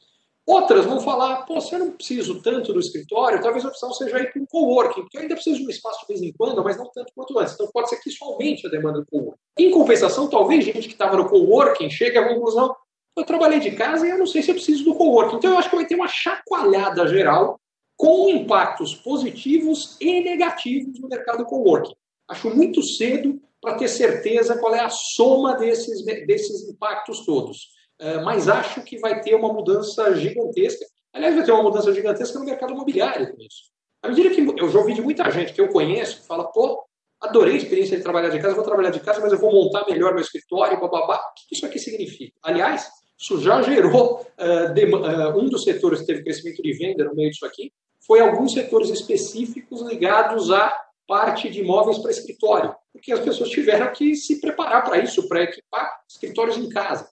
[0.48, 4.20] Outras vão falar, pô, se eu não preciso tanto do escritório, talvez a opção seja
[4.20, 6.64] ir para um coworking, porque eu ainda preciso de um espaço de vez em quando,
[6.64, 7.56] mas não tanto quanto antes.
[7.56, 9.39] Então pode ser que isso aumente a demanda do coworking.
[9.58, 12.76] Em compensação, talvez gente que estava no coworking chegue à conclusão,
[13.18, 15.38] eu trabalhei de casa e eu não sei se eu preciso do coworking.
[15.38, 17.60] Então eu acho que vai ter uma chacoalhada geral
[17.98, 21.96] com impactos positivos e negativos no mercado coworking.
[22.28, 27.69] Acho muito cedo para ter certeza qual é a soma desses, desses impactos todos.
[27.99, 30.86] É, mas acho que vai ter uma mudança gigantesca.
[31.13, 33.71] Aliás, vai ter uma mudança gigantesca no mercado imobiliário com isso.
[34.03, 36.84] À medida que eu já ouvi de muita gente que eu conheço que fala, pô,
[37.19, 39.86] adorei a experiência de trabalhar de casa, vou trabalhar de casa, mas eu vou montar
[39.89, 41.15] melhor meu escritório, bababá.
[41.15, 42.34] O que isso aqui significa?
[42.43, 44.26] Aliás, isso já gerou
[44.73, 47.71] de, uh, um dos setores que teve crescimento de venda no meio disso aqui,
[48.05, 53.91] foi alguns setores específicos ligados a parte de imóveis para escritório, porque as pessoas tiveram
[53.93, 57.10] que se preparar para isso, para equipar escritórios em casa.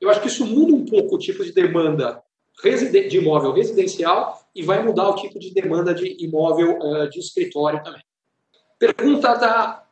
[0.00, 2.22] Eu acho que isso muda um pouco o tipo de demanda
[2.62, 7.82] de imóvel residencial e vai mudar o tipo de demanda de imóvel uh, de escritório
[7.82, 8.02] também.
[8.78, 9.84] Pergunta da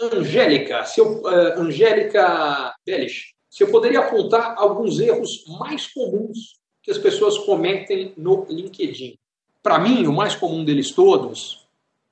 [0.00, 6.98] Angélica, se uh, Angélica Bellis, se eu poderia apontar alguns erros mais comuns que as
[6.98, 9.18] pessoas cometem no LinkedIn.
[9.62, 11.59] Para mim, o mais comum deles todos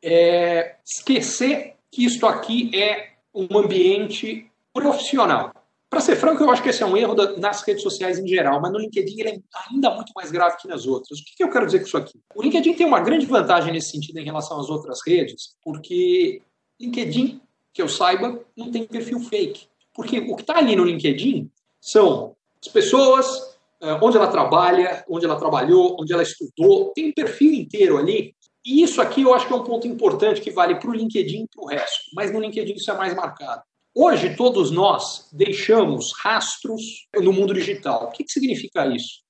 [0.03, 5.53] é esquecer que isto aqui é um ambiente profissional.
[5.91, 8.61] Para ser franco, eu acho que esse é um erro nas redes sociais em geral,
[8.61, 9.39] mas no LinkedIn ele é
[9.71, 11.19] ainda muito mais grave que nas outras.
[11.19, 12.21] O que, que eu quero dizer com isso aqui?
[12.35, 16.43] O LinkedIn tem uma grande vantagem nesse sentido em relação às outras redes, porque
[16.79, 17.41] LinkedIn,
[17.73, 19.67] que eu saiba, não tem perfil fake.
[19.95, 23.27] Porque o que está ali no LinkedIn são as pessoas,
[23.81, 28.35] eh, onde ela trabalha, onde ela trabalhou, onde ela estudou, tem um perfil inteiro ali.
[28.69, 31.45] E isso aqui eu acho que é um ponto importante que vale para o LinkedIn
[31.45, 33.63] e para o resto, mas no LinkedIn isso é mais marcado.
[33.95, 38.05] Hoje, todos nós deixamos rastros no mundo digital.
[38.05, 39.23] O que, que significa isso?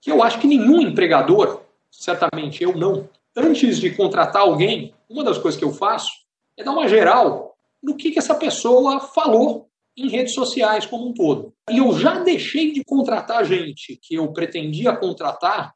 [0.00, 5.38] Que eu acho que nenhum empregador, certamente eu não, antes de contratar alguém, uma das
[5.38, 6.12] coisas que eu faço
[6.56, 11.12] é dar uma geral no que, que essa pessoa falou em redes sociais como um
[11.12, 11.52] todo.
[11.68, 15.74] E eu já deixei de contratar gente que eu pretendia contratar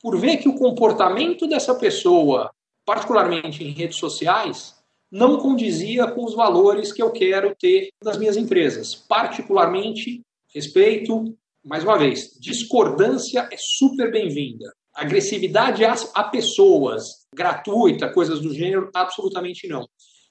[0.00, 2.50] por ver que o comportamento dessa pessoa,
[2.84, 4.74] particularmente em redes sociais,
[5.10, 8.94] não condizia com os valores que eu quero ter das minhas empresas.
[8.94, 10.20] Particularmente,
[10.54, 14.72] respeito, mais uma vez, discordância é super bem-vinda.
[14.94, 19.86] Agressividade a, pessoas, gratuita, coisas do gênero, absolutamente não.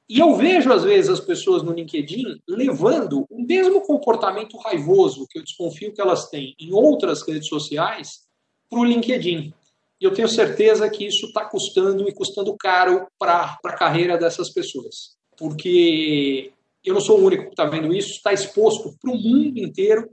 [0.07, 5.37] E eu vejo, às vezes, as pessoas no LinkedIn levando o mesmo comportamento raivoso que
[5.37, 8.21] eu desconfio que elas têm em outras redes sociais
[8.69, 9.53] para o LinkedIn.
[9.99, 14.49] E eu tenho certeza que isso está custando e custando caro para a carreira dessas
[14.49, 15.17] pessoas.
[15.37, 16.51] Porque
[16.83, 20.09] eu não sou o único que está vendo isso, está exposto para o mundo inteiro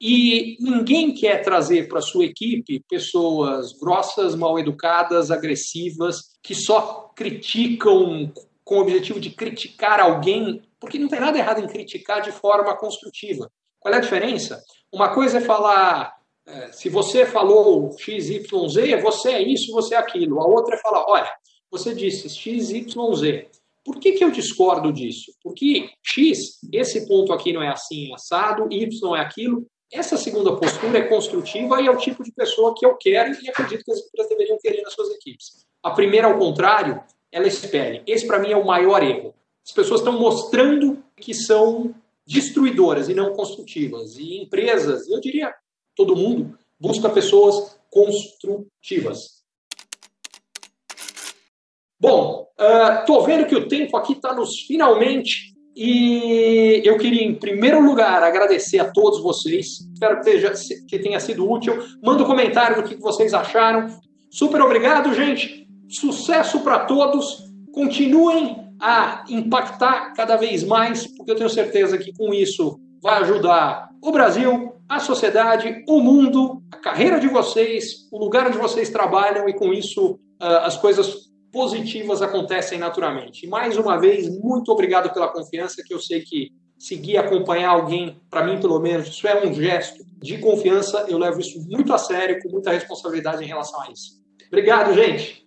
[0.00, 8.32] e ninguém quer trazer para sua equipe pessoas grossas, mal educadas, agressivas, que só criticam
[8.64, 12.74] com o objetivo de criticar alguém, porque não tem nada errado em criticar de forma
[12.76, 13.50] construtiva.
[13.78, 14.62] Qual é a diferença?
[14.90, 16.14] Uma coisa é falar,
[16.52, 18.48] é, se você falou XYZ,
[19.02, 20.40] você é isso, você é aquilo.
[20.40, 21.30] A outra é falar, olha,
[21.70, 23.46] você disse XYZ.
[23.84, 25.32] Por que, que eu discordo disso?
[25.42, 29.66] Porque X, esse ponto aqui não é assim, assado, Y é aquilo.
[29.92, 33.48] Essa segunda postura é construtiva e é o tipo de pessoa que eu quero e
[33.48, 35.64] acredito que as empresas deveriam querer nas suas equipes.
[35.82, 38.02] A primeira, ao contrário, ela espelhe.
[38.06, 39.34] Esse, para mim, é o maior erro.
[39.66, 41.94] As pessoas estão mostrando que são
[42.26, 44.16] destruidoras e não construtivas.
[44.16, 45.52] E empresas, eu diria
[45.96, 49.40] todo mundo, busca pessoas construtivas.
[52.00, 52.46] Bom,
[53.00, 57.80] estou uh, vendo que o tempo aqui está nos finalmente e eu queria, em primeiro
[57.80, 59.80] lugar, agradecer a todos vocês.
[59.92, 60.52] Espero que, tenha,
[60.88, 61.78] que tenha sido útil.
[62.02, 63.86] Manda um comentário do que vocês acharam.
[64.30, 65.66] Super obrigado, gente.
[65.88, 67.44] Sucesso para todos.
[67.72, 73.90] Continuem a impactar cada vez mais, porque eu tenho certeza que com isso vai ajudar
[74.02, 79.48] o Brasil, a sociedade, o mundo, a carreira de vocês, o lugar onde vocês trabalham
[79.48, 83.46] e com isso uh, as coisas positivas acontecem naturalmente.
[83.46, 88.20] E mais uma vez, muito obrigado pela confiança, que eu sei que seguir acompanhar alguém,
[88.28, 91.98] para mim pelo menos, isso é um gesto de confiança, eu levo isso muito a
[91.98, 94.20] sério, com muita responsabilidade em relação a isso.
[94.48, 95.46] Obrigado, gente!